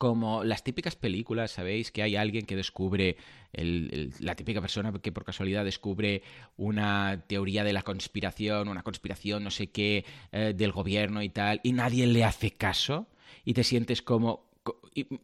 como 0.00 0.44
las 0.44 0.64
típicas 0.64 0.96
películas, 0.96 1.50
¿sabéis? 1.50 1.92
Que 1.92 2.02
hay 2.02 2.16
alguien 2.16 2.46
que 2.46 2.56
descubre, 2.56 3.18
la 3.52 4.34
típica 4.34 4.62
persona 4.62 4.94
que 4.94 5.12
por 5.12 5.26
casualidad 5.26 5.62
descubre 5.62 6.22
una 6.56 7.22
teoría 7.26 7.64
de 7.64 7.74
la 7.74 7.82
conspiración, 7.82 8.68
una 8.68 8.82
conspiración 8.82 9.44
no 9.44 9.50
sé 9.50 9.66
qué 9.66 10.06
eh, 10.32 10.54
del 10.56 10.72
gobierno 10.72 11.22
y 11.22 11.28
tal, 11.28 11.60
y 11.62 11.72
nadie 11.72 12.06
le 12.06 12.24
hace 12.24 12.52
caso, 12.52 13.08
y 13.44 13.52
te 13.52 13.62
sientes 13.62 14.00
como 14.00 14.49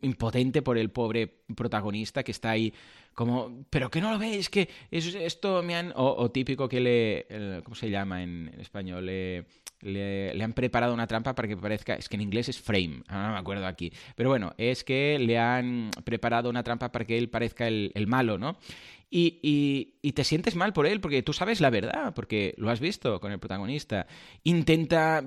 impotente 0.03 0.63
por 0.63 0.79
el 0.79 0.91
pobre 0.91 1.43
protagonista 1.55 2.23
que 2.23 2.33
está 2.33 2.51
ahí 2.51 2.73
como, 3.15 3.65
pero 3.71 3.91
que 3.91 4.01
no 4.01 4.11
lo 4.11 4.19
veis, 4.19 4.51
que 4.51 4.69
eso, 4.91 5.19
esto 5.19 5.63
me 5.63 5.75
han... 5.75 5.93
O, 5.97 6.31
típico 6.31 6.69
que 6.69 6.81
le... 6.81 7.63
¿Cómo 7.65 7.75
se 7.75 7.89
llama 7.89 8.23
en, 8.23 8.53
español? 8.59 9.07
Le, 9.07 9.47
le, 9.81 10.45
han 10.45 10.53
preparado 10.53 10.93
una 10.93 11.07
trampa 11.07 11.35
para 11.35 11.49
que 11.49 11.57
parezca... 11.57 11.95
Es 11.95 12.11
que 12.11 12.17
en 12.17 12.21
inglés 12.21 12.51
es 12.51 12.61
frame, 12.61 13.03
no 13.09 13.33
me 13.33 13.39
acuerdo 13.39 13.67
aquí. 13.67 13.91
Pero 14.17 14.29
bueno, 14.29 14.53
es 14.59 14.85
que 14.85 15.19
le 15.19 15.39
han 15.39 15.91
preparado 16.05 16.51
una 16.51 16.63
trampa 16.63 16.93
para 16.93 17.07
que 17.07 17.17
él 17.17 17.31
parezca 17.31 17.67
el 17.69 18.07
malo, 18.07 18.37
¿no? 18.37 18.59
Y, 19.09 19.95
y, 20.03 20.13
te 20.13 20.25
sientes 20.25 20.57
mal 20.57 20.73
por 20.73 20.87
él, 20.87 21.01
porque 21.01 21.23
tú 21.23 21.33
sabes 21.33 21.61
la 21.61 21.71
verdad, 21.71 22.13
porque 22.13 22.55
lo 22.59 22.71
has 22.71 22.81
visto 22.81 23.21
con 23.21 23.31
el 23.31 23.39
protagonista. 23.39 24.07
Intenta 24.43 25.25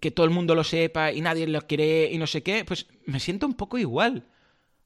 que 0.00 0.12
todo 0.12 0.24
el 0.24 0.30
mundo 0.32 0.54
lo 0.54 0.62
sepa 0.62 1.12
y 1.12 1.20
nadie 1.20 1.46
lo 1.48 1.66
cree 1.66 2.12
y 2.12 2.18
no 2.18 2.28
sé 2.28 2.42
qué. 2.42 2.64
Pues 2.64 2.86
me 3.06 3.18
siento 3.18 3.46
un 3.46 3.54
poco 3.54 3.76
igual. 3.76 4.28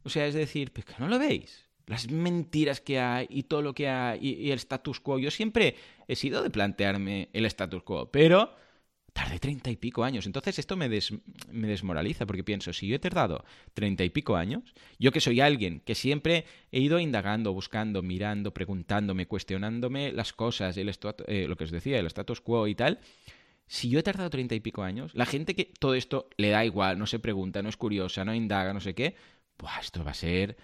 O 0.03 0.09
sea, 0.09 0.27
es 0.27 0.35
decir, 0.35 0.73
¿pues 0.73 0.87
que 0.87 0.95
no 0.99 1.09
lo 1.09 1.19
veis? 1.19 1.73
las 1.87 2.11
mentiras 2.11 2.81
que 2.81 2.99
hay 3.01 3.27
y 3.29 3.45
todo 3.45 3.63
lo 3.63 3.75
que 3.75 3.89
hay 3.89 4.19
y, 4.23 4.51
el 4.51 4.59
status 4.59 5.01
quo. 5.01 5.19
Yo 5.19 5.31
siempre 5.31 5.77
he 6.09 6.17
sido 6.17 6.43
de 6.43 6.51
plantearme 6.51 7.29
el 7.33 7.47
status 7.47 7.83
quo, 7.83 8.11
pero 8.11 8.55
Tardé 9.13 9.39
treinta 9.39 9.71
y 9.71 9.77
pico 9.77 10.05
años. 10.05 10.27
Entonces 10.27 10.59
esto 10.59 10.77
me, 10.77 10.89
me, 10.89 11.69
desmoraliza 11.69 12.25
porque 12.25 12.45
pienso, 12.45 12.73
si 12.73 12.87
yo 12.87 12.97
he 12.97 12.99
tardado 12.99 13.45
treinta 13.75 14.05
y 14.05 14.11
pico 14.11 14.37
años, 14.37 14.75
yo 14.99 15.13
que 15.13 15.21
soy 15.21 15.41
alguien 15.41 15.81
que 15.81 15.95
siempre 15.95 16.47
he 16.71 16.81
ido 16.81 16.99
indagando, 16.99 17.53
buscando, 17.53 18.03
mirando, 18.03 18.55
preguntándome, 18.55 19.27
cuestionándome 19.27 20.13
las 20.13 20.33
cosas, 20.33 20.77
el 20.79 20.91
eh, 21.27 21.47
lo 21.47 21.57
que 21.57 21.65
os 21.65 21.71
decía, 21.71 21.99
el 21.99 22.07
status 22.07 22.41
quo 22.41 22.67
y 22.69 22.75
tal, 22.75 23.01
si 23.67 23.89
yo 23.89 23.99
he 23.99 24.03
tardado 24.03 24.31
treinta 24.31 24.55
y 24.55 24.61
pico 24.61 24.83
años, 24.83 25.15
la 25.15 25.27
gente 25.27 25.55
que 25.55 25.65
todo 25.65 25.95
esto 25.95 26.29
le 26.37 26.51
da 26.51 26.65
igual, 26.65 26.99
no 26.99 27.07
se 27.07 27.19
pregunta, 27.19 27.63
no 27.63 27.69
es 27.69 27.77
curiosa, 27.77 28.25
no 28.25 28.35
indaga, 28.35 28.73
no 28.73 28.81
sé 28.81 28.95
qué, 28.95 29.15
pues 29.57 29.73
esto 29.81 30.05
va 30.05 30.11
a 30.11 30.15
ser 30.15 30.57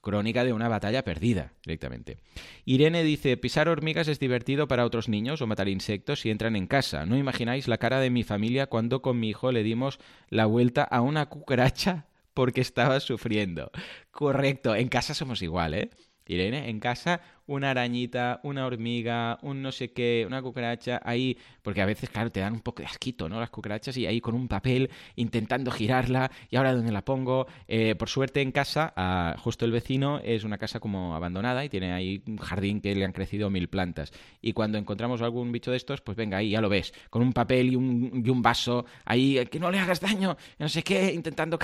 crónica 0.00 0.44
de 0.44 0.52
una 0.52 0.68
batalla 0.68 1.04
perdida 1.04 1.52
directamente. 1.64 2.18
Irene 2.64 3.04
dice, 3.04 3.36
pisar 3.36 3.68
hormigas 3.68 4.08
es 4.08 4.18
divertido 4.18 4.68
para 4.68 4.84
otros 4.84 5.08
niños 5.08 5.42
o 5.42 5.46
matar 5.46 5.68
insectos 5.68 6.20
si 6.20 6.30
entran 6.30 6.56
en 6.56 6.66
casa. 6.66 7.06
No 7.06 7.16
imagináis 7.16 7.68
la 7.68 7.78
cara 7.78 8.00
de 8.00 8.10
mi 8.10 8.22
familia 8.22 8.66
cuando 8.66 9.02
con 9.02 9.20
mi 9.20 9.28
hijo 9.28 9.52
le 9.52 9.62
dimos 9.62 9.98
la 10.28 10.46
vuelta 10.46 10.82
a 10.82 11.00
una 11.00 11.26
cucaracha 11.26 12.06
porque 12.34 12.60
estaba 12.60 13.00
sufriendo. 13.00 13.70
Correcto, 14.10 14.74
en 14.74 14.88
casa 14.88 15.14
somos 15.14 15.42
igual, 15.42 15.74
¿eh? 15.74 15.90
Irene, 16.26 16.70
en 16.70 16.78
casa 16.78 17.20
una 17.50 17.72
arañita, 17.72 18.38
una 18.44 18.64
hormiga, 18.64 19.38
un 19.42 19.60
no 19.60 19.72
sé 19.72 19.90
qué, 19.92 20.22
una 20.24 20.40
cucaracha, 20.40 21.00
ahí, 21.04 21.36
porque 21.62 21.82
a 21.82 21.86
veces, 21.86 22.08
claro, 22.08 22.30
te 22.30 22.38
dan 22.38 22.52
un 22.52 22.60
poco 22.60 22.80
de 22.80 22.86
asquito, 22.86 23.28
¿no? 23.28 23.40
Las 23.40 23.50
cucarachas 23.50 23.96
y 23.96 24.06
ahí 24.06 24.20
con 24.20 24.36
un 24.36 24.46
papel 24.46 24.88
intentando 25.16 25.72
girarla 25.72 26.30
y 26.48 26.54
ahora 26.54 26.72
dónde 26.72 26.92
la 26.92 27.04
pongo. 27.04 27.48
Eh, 27.66 27.96
por 27.96 28.08
suerte 28.08 28.40
en 28.40 28.52
casa, 28.52 28.94
justo 29.38 29.64
el 29.64 29.72
vecino 29.72 30.20
es 30.22 30.44
una 30.44 30.58
casa 30.58 30.78
como 30.78 31.16
abandonada 31.16 31.64
y 31.64 31.68
tiene 31.68 31.92
ahí 31.92 32.22
un 32.28 32.38
jardín 32.38 32.80
que 32.80 32.94
le 32.94 33.04
han 33.04 33.12
crecido 33.12 33.50
mil 33.50 33.68
plantas. 33.68 34.12
Y 34.40 34.52
cuando 34.52 34.78
encontramos 34.78 35.20
algún 35.20 35.50
bicho 35.50 35.72
de 35.72 35.76
estos, 35.76 36.00
pues 36.02 36.16
venga, 36.16 36.36
ahí 36.36 36.50
ya 36.50 36.60
lo 36.60 36.68
ves, 36.68 36.94
con 37.10 37.20
un 37.20 37.32
papel 37.32 37.72
y 37.72 37.76
un, 37.76 38.22
y 38.24 38.30
un 38.30 38.42
vaso, 38.42 38.86
ahí, 39.04 39.44
que 39.50 39.58
no 39.58 39.72
le 39.72 39.80
hagas 39.80 40.00
daño, 40.00 40.36
no 40.60 40.68
sé 40.68 40.84
qué, 40.84 41.12
intentando 41.12 41.58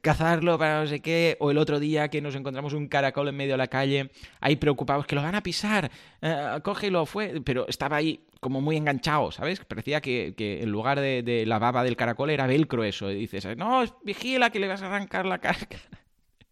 cazarlo 0.00 0.58
para 0.58 0.80
no 0.80 0.86
sé 0.86 1.00
qué, 1.00 1.36
o 1.40 1.50
el 1.50 1.58
otro 1.58 1.78
día 1.78 2.08
que 2.08 2.22
nos 2.22 2.34
encontramos 2.34 2.72
un 2.72 2.88
caracol 2.88 3.28
en 3.28 3.36
medio 3.36 3.52
de 3.52 3.58
la 3.58 3.66
calle, 3.66 4.10
ahí 4.40 4.53
preocupados 4.56 5.06
que 5.06 5.14
lo 5.14 5.22
van 5.22 5.34
a 5.34 5.42
pisar, 5.42 5.90
eh, 6.22 6.58
cógelo, 6.62 7.06
fue, 7.06 7.40
pero 7.44 7.66
estaba 7.68 7.96
ahí 7.96 8.20
como 8.40 8.60
muy 8.60 8.76
enganchado, 8.76 9.32
¿sabes? 9.32 9.60
Parecía 9.64 10.00
que, 10.00 10.34
en 10.38 10.70
lugar 10.70 11.00
de, 11.00 11.44
la 11.46 11.58
baba 11.58 11.82
del 11.82 11.96
caracol 11.96 12.30
era 12.30 12.46
velcro 12.46 12.84
eso, 12.84 13.10
y 13.10 13.14
dices, 13.14 13.56
no, 13.56 13.84
vigila 14.02 14.50
que 14.50 14.60
le 14.60 14.68
vas 14.68 14.82
a 14.82 14.86
arrancar 14.86 15.24
la 15.24 15.38
cara. 15.38 15.58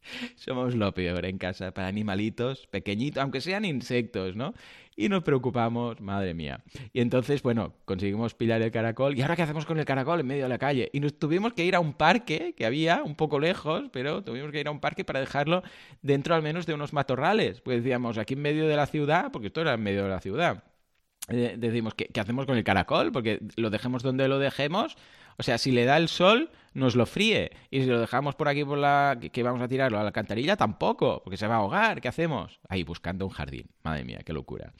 Somos 0.36 0.74
lo 0.74 0.92
peor 0.94 1.26
en 1.26 1.38
casa 1.38 1.72
para 1.72 1.88
animalitos 1.88 2.66
pequeñitos, 2.68 3.22
aunque 3.22 3.40
sean 3.40 3.64
insectos, 3.64 4.36
¿no? 4.36 4.54
Y 4.96 5.08
nos 5.08 5.22
preocupamos, 5.22 6.00
madre 6.00 6.34
mía. 6.34 6.62
Y 6.92 7.00
entonces, 7.00 7.42
bueno, 7.42 7.74
conseguimos 7.84 8.34
pillar 8.34 8.60
el 8.62 8.70
caracol. 8.70 9.16
¿Y 9.16 9.22
ahora 9.22 9.36
qué 9.36 9.42
hacemos 9.42 9.64
con 9.64 9.78
el 9.78 9.84
caracol 9.84 10.20
en 10.20 10.26
medio 10.26 10.42
de 10.44 10.48
la 10.48 10.58
calle? 10.58 10.90
Y 10.92 11.00
nos 11.00 11.18
tuvimos 11.18 11.54
que 11.54 11.64
ir 11.64 11.74
a 11.74 11.80
un 11.80 11.94
parque 11.94 12.54
que 12.56 12.66
había 12.66 13.02
un 13.02 13.14
poco 13.14 13.38
lejos, 13.38 13.88
pero 13.92 14.22
tuvimos 14.22 14.50
que 14.52 14.60
ir 14.60 14.68
a 14.68 14.70
un 14.70 14.80
parque 14.80 15.04
para 15.04 15.20
dejarlo 15.20 15.62
dentro 16.02 16.34
al 16.34 16.42
menos 16.42 16.66
de 16.66 16.74
unos 16.74 16.92
matorrales. 16.92 17.60
Pues 17.60 17.82
decíamos, 17.82 18.18
aquí 18.18 18.34
en 18.34 18.42
medio 18.42 18.68
de 18.68 18.76
la 18.76 18.86
ciudad, 18.86 19.32
porque 19.32 19.48
esto 19.48 19.62
era 19.62 19.74
en 19.74 19.82
medio 19.82 20.04
de 20.04 20.10
la 20.10 20.20
ciudad. 20.20 20.64
Eh, 21.28 21.54
decimos, 21.56 21.94
¿qué, 21.94 22.06
¿qué 22.06 22.20
hacemos 22.20 22.46
con 22.46 22.56
el 22.56 22.64
caracol? 22.64 23.12
Porque 23.12 23.40
lo 23.56 23.70
dejemos 23.70 24.02
donde 24.02 24.28
lo 24.28 24.38
dejemos 24.38 24.96
o 25.38 25.42
sea, 25.42 25.58
si 25.58 25.70
le 25.72 25.84
da 25.84 25.96
el 25.96 26.08
sol, 26.08 26.50
nos 26.74 26.96
lo 26.96 27.06
fríe. 27.06 27.50
Y 27.70 27.80
si 27.80 27.86
lo 27.86 28.00
dejamos 28.00 28.34
por 28.34 28.48
aquí, 28.48 28.64
por 28.64 28.78
la 28.78 29.18
que 29.32 29.42
vamos 29.42 29.60
a 29.60 29.68
tirarlo 29.68 29.98
a 29.98 30.02
la 30.02 30.08
alcantarilla, 30.08 30.56
tampoco, 30.56 31.22
porque 31.22 31.36
se 31.36 31.46
va 31.46 31.56
a 31.56 31.58
ahogar. 31.58 32.00
¿Qué 32.00 32.08
hacemos? 32.08 32.60
Ahí 32.68 32.82
buscando 32.84 33.26
un 33.26 33.32
jardín. 33.32 33.70
Madre 33.82 34.04
mía, 34.04 34.20
qué 34.24 34.32
locura. 34.32 34.72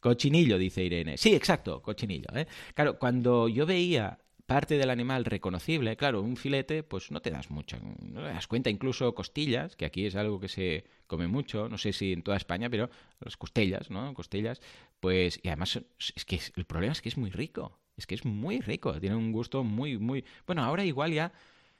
Cochinillo, 0.00 0.58
dice 0.58 0.84
Irene. 0.84 1.16
Sí, 1.16 1.34
exacto, 1.34 1.82
cochinillo. 1.82 2.28
¿eh? 2.34 2.46
Claro, 2.74 2.98
cuando 2.98 3.48
yo 3.48 3.66
veía 3.66 4.18
parte 4.46 4.78
del 4.78 4.90
animal 4.90 5.24
reconocible, 5.24 5.96
claro, 5.96 6.22
un 6.22 6.36
filete, 6.36 6.84
pues 6.84 7.10
no 7.10 7.20
te 7.20 7.30
das 7.30 7.50
mucho, 7.50 7.78
no 8.00 8.22
te 8.22 8.28
das 8.28 8.46
cuenta, 8.46 8.70
incluso 8.70 9.12
costillas, 9.14 9.74
que 9.74 9.84
aquí 9.84 10.06
es 10.06 10.14
algo 10.14 10.38
que 10.38 10.48
se 10.48 10.84
come 11.08 11.26
mucho, 11.26 11.68
no 11.68 11.78
sé 11.78 11.92
si 11.92 12.12
en 12.12 12.22
toda 12.22 12.36
España, 12.36 12.70
pero 12.70 12.88
las 13.18 13.36
costillas, 13.36 13.90
¿no? 13.90 14.14
Costillas, 14.14 14.60
pues, 15.00 15.40
y 15.42 15.48
además 15.48 15.80
es 16.14 16.24
que 16.24 16.40
el 16.54 16.64
problema 16.64 16.92
es 16.92 17.02
que 17.02 17.08
es 17.08 17.18
muy 17.18 17.30
rico 17.30 17.76
es 17.96 18.06
que 18.06 18.14
es 18.14 18.24
muy 18.24 18.60
rico, 18.60 18.98
tiene 19.00 19.16
un 19.16 19.32
gusto 19.32 19.64
muy, 19.64 19.98
muy... 19.98 20.24
Bueno, 20.46 20.62
ahora 20.62 20.84
igual 20.84 21.12
ya 21.12 21.32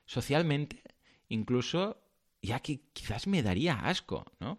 socialmente, 0.07 0.83
incluso 1.29 1.99
ya 2.43 2.61
que 2.61 2.81
quizás 2.93 3.27
me 3.27 3.43
daría 3.43 3.75
asco, 3.81 4.25
¿no? 4.41 4.59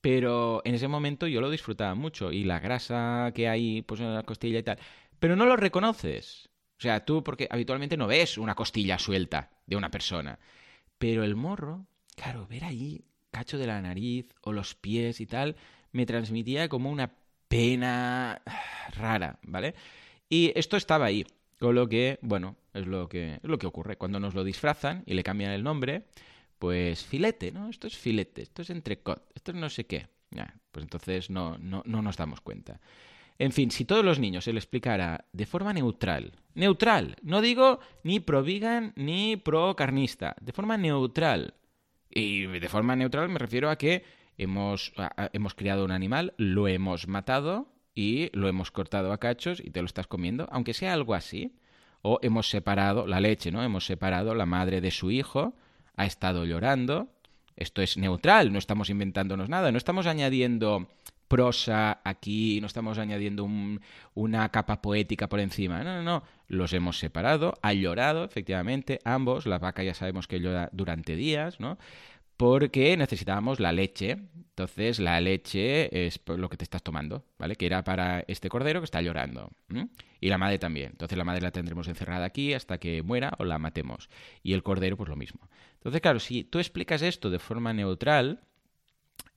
Pero 0.00 0.60
en 0.64 0.74
ese 0.74 0.88
momento 0.88 1.26
yo 1.26 1.40
lo 1.40 1.50
disfrutaba 1.50 1.94
mucho 1.94 2.30
y 2.30 2.44
la 2.44 2.58
grasa 2.58 3.32
que 3.34 3.48
hay 3.48 3.82
pues 3.82 4.00
en 4.00 4.14
la 4.14 4.22
costilla 4.22 4.58
y 4.58 4.62
tal. 4.62 4.78
Pero 5.18 5.34
no 5.34 5.46
lo 5.46 5.56
reconoces. 5.56 6.50
O 6.78 6.82
sea, 6.82 7.04
tú 7.04 7.24
porque 7.24 7.48
habitualmente 7.50 7.96
no 7.96 8.06
ves 8.06 8.36
una 8.36 8.54
costilla 8.54 8.98
suelta 8.98 9.50
de 9.66 9.76
una 9.76 9.90
persona. 9.90 10.38
Pero 10.98 11.24
el 11.24 11.36
morro, 11.36 11.86
claro, 12.16 12.46
ver 12.46 12.64
ahí 12.64 13.04
cacho 13.30 13.58
de 13.58 13.66
la 13.66 13.80
nariz 13.80 14.26
o 14.42 14.52
los 14.52 14.74
pies 14.74 15.20
y 15.20 15.26
tal, 15.26 15.56
me 15.92 16.06
transmitía 16.06 16.68
como 16.68 16.90
una 16.90 17.14
pena 17.48 18.42
rara, 18.96 19.38
¿vale? 19.42 19.74
Y 20.34 20.50
esto 20.56 20.76
estaba 20.76 21.04
ahí. 21.06 21.24
Con 21.60 21.76
lo 21.76 21.88
que, 21.88 22.18
bueno, 22.20 22.56
es 22.72 22.88
lo 22.88 23.08
que, 23.08 23.34
es 23.34 23.44
lo 23.44 23.56
que 23.56 23.68
ocurre. 23.68 23.96
Cuando 23.96 24.18
nos 24.18 24.34
lo 24.34 24.42
disfrazan 24.42 25.04
y 25.06 25.14
le 25.14 25.22
cambian 25.22 25.52
el 25.52 25.62
nombre, 25.62 26.06
pues 26.58 27.04
filete, 27.04 27.52
¿no? 27.52 27.68
Esto 27.68 27.86
es 27.86 27.96
filete, 27.96 28.42
esto 28.42 28.62
es 28.62 28.70
entrecot, 28.70 29.30
esto 29.32 29.52
es 29.52 29.56
no 29.56 29.70
sé 29.70 29.86
qué. 29.86 30.08
Ya, 30.32 30.52
pues 30.72 30.82
entonces 30.82 31.30
no, 31.30 31.56
no, 31.58 31.84
no 31.86 32.02
nos 32.02 32.16
damos 32.16 32.40
cuenta. 32.40 32.80
En 33.38 33.52
fin, 33.52 33.70
si 33.70 33.84
todos 33.84 34.04
los 34.04 34.18
niños 34.18 34.42
se 34.42 34.52
le 34.52 34.58
explicara 34.58 35.24
de 35.32 35.46
forma 35.46 35.72
neutral, 35.72 36.32
neutral, 36.54 37.14
no 37.22 37.40
digo 37.40 37.78
ni 38.02 38.18
pro 38.18 38.42
vegan 38.42 38.92
ni 38.96 39.36
pro 39.36 39.76
carnista, 39.76 40.34
de 40.40 40.52
forma 40.52 40.76
neutral. 40.76 41.54
Y 42.10 42.46
de 42.46 42.68
forma 42.68 42.96
neutral 42.96 43.28
me 43.28 43.38
refiero 43.38 43.70
a 43.70 43.78
que 43.78 44.02
hemos, 44.36 44.92
hemos 45.32 45.54
criado 45.54 45.84
un 45.84 45.92
animal, 45.92 46.34
lo 46.38 46.66
hemos 46.66 47.06
matado, 47.06 47.68
y 47.94 48.30
lo 48.32 48.48
hemos 48.48 48.70
cortado 48.70 49.12
a 49.12 49.18
cachos 49.18 49.60
y 49.64 49.70
te 49.70 49.80
lo 49.80 49.86
estás 49.86 50.06
comiendo, 50.06 50.48
aunque 50.50 50.74
sea 50.74 50.92
algo 50.92 51.14
así. 51.14 51.54
O 52.02 52.18
hemos 52.20 52.50
separado 52.50 53.06
la 53.06 53.18
leche, 53.18 53.50
¿no? 53.50 53.62
Hemos 53.62 53.86
separado 53.86 54.34
la 54.34 54.44
madre 54.44 54.82
de 54.82 54.90
su 54.90 55.10
hijo, 55.10 55.54
ha 55.96 56.04
estado 56.04 56.44
llorando. 56.44 57.08
Esto 57.56 57.80
es 57.80 57.96
neutral, 57.96 58.52
no 58.52 58.58
estamos 58.58 58.90
inventándonos 58.90 59.48
nada, 59.48 59.72
no 59.72 59.78
estamos 59.78 60.06
añadiendo 60.06 60.88
prosa 61.28 62.00
aquí, 62.04 62.60
no 62.60 62.66
estamos 62.66 62.98
añadiendo 62.98 63.48
una 64.14 64.48
capa 64.50 64.82
poética 64.82 65.28
por 65.28 65.40
encima. 65.40 65.82
No, 65.82 65.94
no, 65.96 66.02
no. 66.02 66.22
Los 66.46 66.72
hemos 66.74 66.98
separado, 66.98 67.54
ha 67.62 67.72
llorado, 67.72 68.24
efectivamente, 68.24 69.00
ambos. 69.04 69.46
La 69.46 69.58
vaca 69.58 69.82
ya 69.82 69.94
sabemos 69.94 70.28
que 70.28 70.40
llora 70.40 70.68
durante 70.72 71.16
días, 71.16 71.58
¿no? 71.58 71.78
Porque 72.36 72.96
necesitábamos 72.96 73.60
la 73.60 73.72
leche. 73.72 74.18
Entonces, 74.36 75.00
la 75.00 75.20
leche 75.20 76.06
es 76.06 76.20
lo 76.26 76.48
que 76.48 76.56
te 76.56 76.64
estás 76.64 76.82
tomando, 76.82 77.24
¿vale? 77.38 77.56
Que 77.56 77.66
era 77.66 77.82
para 77.82 78.20
este 78.28 78.48
cordero 78.48 78.80
que 78.80 78.84
está 78.84 79.02
llorando. 79.02 79.50
Y 80.20 80.28
la 80.28 80.38
madre 80.38 80.58
también. 80.58 80.90
Entonces, 80.92 81.18
la 81.18 81.24
madre 81.24 81.40
la 81.40 81.50
tendremos 81.50 81.88
encerrada 81.88 82.24
aquí 82.24 82.54
hasta 82.54 82.78
que 82.78 83.02
muera 83.02 83.32
o 83.38 83.44
la 83.44 83.58
matemos. 83.58 84.08
Y 84.42 84.52
el 84.52 84.62
cordero, 84.62 84.96
pues 84.96 85.08
lo 85.08 85.16
mismo. 85.16 85.48
Entonces, 85.74 86.00
claro, 86.00 86.20
si 86.20 86.44
tú 86.44 86.60
explicas 86.60 87.02
esto 87.02 87.30
de 87.30 87.40
forma 87.40 87.72
neutral 87.72 88.44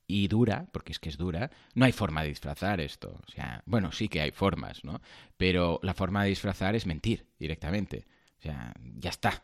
y 0.05 0.27
dura, 0.27 0.67
porque 0.71 0.91
es 0.91 0.99
que 0.99 1.09
es 1.09 1.17
dura, 1.17 1.49
no 1.73 1.85
hay 1.85 1.91
forma 1.91 2.21
de 2.21 2.29
disfrazar 2.29 2.79
esto. 2.79 3.19
O 3.27 3.31
sea, 3.31 3.63
bueno, 3.65 3.91
sí 3.91 4.07
que 4.07 4.21
hay 4.21 4.31
formas, 4.31 4.83
¿no? 4.83 5.01
Pero 5.35 5.79
la 5.81 5.95
forma 5.95 6.23
de 6.23 6.29
disfrazar 6.29 6.75
es 6.75 6.85
mentir 6.85 7.25
directamente. 7.39 8.05
O 8.37 8.41
sea, 8.43 8.73
ya 8.95 9.09
está 9.09 9.43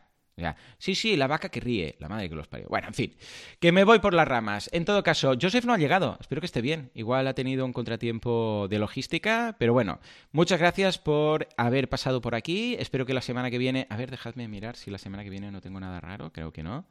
sí, 0.78 0.94
sí, 0.94 1.16
la 1.16 1.26
vaca 1.26 1.48
que 1.48 1.60
ríe, 1.60 1.96
la 1.98 2.08
madre 2.08 2.28
que 2.28 2.34
los 2.34 2.48
parió. 2.48 2.68
Bueno, 2.68 2.88
en 2.88 2.94
fin, 2.94 3.14
que 3.60 3.72
me 3.72 3.84
voy 3.84 3.98
por 3.98 4.14
las 4.14 4.26
ramas. 4.26 4.68
En 4.72 4.84
todo 4.84 5.02
caso, 5.02 5.34
Joseph 5.40 5.64
no 5.64 5.72
ha 5.72 5.78
llegado, 5.78 6.16
espero 6.20 6.40
que 6.40 6.46
esté 6.46 6.60
bien. 6.60 6.90
Igual 6.94 7.26
ha 7.26 7.34
tenido 7.34 7.64
un 7.64 7.72
contratiempo 7.72 8.66
de 8.68 8.78
logística, 8.78 9.56
pero 9.58 9.72
bueno, 9.72 10.00
muchas 10.32 10.58
gracias 10.58 10.98
por 10.98 11.48
haber 11.56 11.88
pasado 11.88 12.20
por 12.20 12.34
aquí. 12.34 12.76
Espero 12.78 13.06
que 13.06 13.14
la 13.14 13.22
semana 13.22 13.50
que 13.50 13.58
viene, 13.58 13.86
a 13.90 13.96
ver, 13.96 14.10
dejadme 14.10 14.48
mirar 14.48 14.76
si 14.76 14.90
la 14.90 14.98
semana 14.98 15.24
que 15.24 15.30
viene 15.30 15.50
no 15.50 15.60
tengo 15.60 15.80
nada 15.80 16.00
raro, 16.00 16.32
creo 16.32 16.52
que 16.52 16.62
no. 16.62 16.86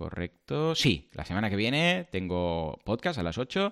Correcto. 0.00 0.74
Sí, 0.74 1.10
la 1.12 1.26
semana 1.26 1.50
que 1.50 1.56
viene 1.56 2.08
tengo 2.10 2.80
podcast 2.84 3.18
a 3.18 3.22
las 3.22 3.36
8. 3.36 3.70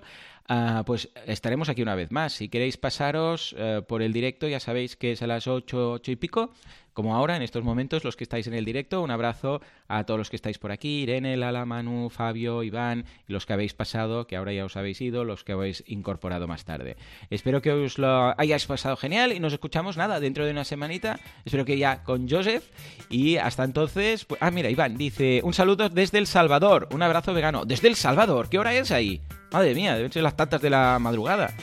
Ah, 0.48 0.82
pues 0.86 1.10
estaremos 1.26 1.68
aquí 1.68 1.82
una 1.82 1.94
vez 1.94 2.10
más. 2.10 2.32
Si 2.32 2.48
queréis 2.48 2.78
pasaros 2.78 3.54
eh, 3.58 3.82
por 3.86 4.00
el 4.02 4.12
directo, 4.12 4.48
ya 4.48 4.60
sabéis 4.60 4.96
que 4.96 5.12
es 5.12 5.22
a 5.22 5.26
las 5.26 5.46
8, 5.46 5.92
8 5.92 6.10
y 6.10 6.16
pico 6.16 6.52
como 6.98 7.14
ahora, 7.14 7.36
en 7.36 7.42
estos 7.42 7.62
momentos, 7.62 8.02
los 8.02 8.16
que 8.16 8.24
estáis 8.24 8.48
en 8.48 8.54
el 8.54 8.64
directo. 8.64 9.02
Un 9.02 9.12
abrazo 9.12 9.60
a 9.86 10.02
todos 10.02 10.18
los 10.18 10.30
que 10.30 10.34
estáis 10.34 10.58
por 10.58 10.72
aquí, 10.72 11.02
Irene, 11.02 11.36
Lala, 11.36 11.64
Manu, 11.64 12.10
Fabio, 12.10 12.64
Iván, 12.64 13.04
y 13.28 13.32
los 13.32 13.46
que 13.46 13.52
habéis 13.52 13.72
pasado, 13.72 14.26
que 14.26 14.34
ahora 14.34 14.52
ya 14.52 14.64
os 14.64 14.76
habéis 14.76 15.00
ido, 15.00 15.22
los 15.22 15.44
que 15.44 15.52
habéis 15.52 15.84
incorporado 15.86 16.48
más 16.48 16.64
tarde. 16.64 16.96
Espero 17.30 17.62
que 17.62 17.70
os 17.70 17.98
lo 17.98 18.34
hayáis 18.36 18.66
pasado 18.66 18.96
genial 18.96 19.30
y 19.30 19.38
nos 19.38 19.52
escuchamos 19.52 19.96
nada 19.96 20.18
dentro 20.18 20.44
de 20.44 20.50
una 20.50 20.64
semanita. 20.64 21.20
Espero 21.44 21.64
que 21.64 21.78
ya 21.78 22.02
con 22.02 22.28
Joseph. 22.28 22.64
Y 23.10 23.36
hasta 23.36 23.62
entonces, 23.62 24.24
pues, 24.24 24.42
ah, 24.42 24.50
mira, 24.50 24.68
Iván 24.68 24.96
dice, 24.96 25.40
un 25.44 25.54
saludo 25.54 25.88
desde 25.90 26.18
El 26.18 26.26
Salvador, 26.26 26.88
un 26.90 27.02
abrazo 27.02 27.32
vegano. 27.32 27.64
Desde 27.64 27.86
El 27.86 27.94
Salvador, 27.94 28.48
¿qué 28.48 28.58
hora 28.58 28.74
es 28.74 28.90
ahí? 28.90 29.20
Madre 29.52 29.74
mía, 29.74 29.96
deben 29.96 30.12
ser 30.12 30.22
las 30.22 30.36
tantas 30.36 30.60
de 30.60 30.70
la 30.70 30.98
madrugada. 30.98 31.54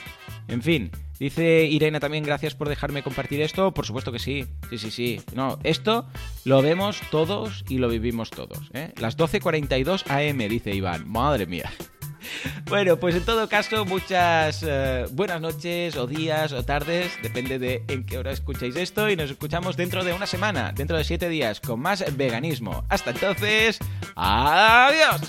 En 0.48 0.62
fin, 0.62 0.92
Dice 1.20 1.64
Irene 1.66 2.00
también, 2.00 2.24
gracias 2.24 2.56
por 2.56 2.68
dejarme 2.68 3.04
compartir 3.04 3.42
esto. 3.42 3.74
Por 3.74 3.86
supuesto 3.86 4.12
que 4.12 4.20
sí, 4.20 4.46
sí, 4.70 4.78
sí, 4.78 4.92
sí. 4.92 5.22
No, 5.34 5.60
esto 5.64 6.08
lo 6.44 6.62
vemos 6.62 7.00
todos 7.10 7.64
y 7.70 7.78
lo 7.78 7.88
vivimos 7.88 8.30
todos. 8.32 8.70
¿eh? 8.74 8.92
Las 8.98 9.18
12.42 9.18 10.10
AM, 10.10 10.50
dice 10.50 10.74
Iván. 10.74 11.08
Madre 11.08 11.46
mía. 11.46 11.72
Bueno, 12.68 12.98
pues 12.98 13.14
en 13.14 13.24
todo 13.24 13.48
caso, 13.48 13.86
muchas 13.86 14.66
eh, 14.68 15.06
buenas 15.12 15.40
noches 15.42 15.96
o 15.96 16.08
días 16.08 16.54
o 16.54 16.66
tardes, 16.66 17.12
depende 17.22 17.60
de 17.60 17.84
en 17.88 18.04
qué 18.04 18.18
hora 18.18 18.32
escuchéis 18.32 18.76
esto 18.78 19.12
y 19.12 19.16
nos 19.16 19.30
escuchamos 19.30 19.78
dentro 19.78 20.04
de 20.04 20.12
una 20.12 20.26
semana, 20.26 20.72
dentro 20.76 20.98
de 20.98 21.04
siete 21.04 21.30
días, 21.30 21.62
con 21.62 21.80
más 21.80 22.04
veganismo. 22.18 22.84
Hasta 22.90 23.12
entonces, 23.12 23.78
adiós. 24.16 25.22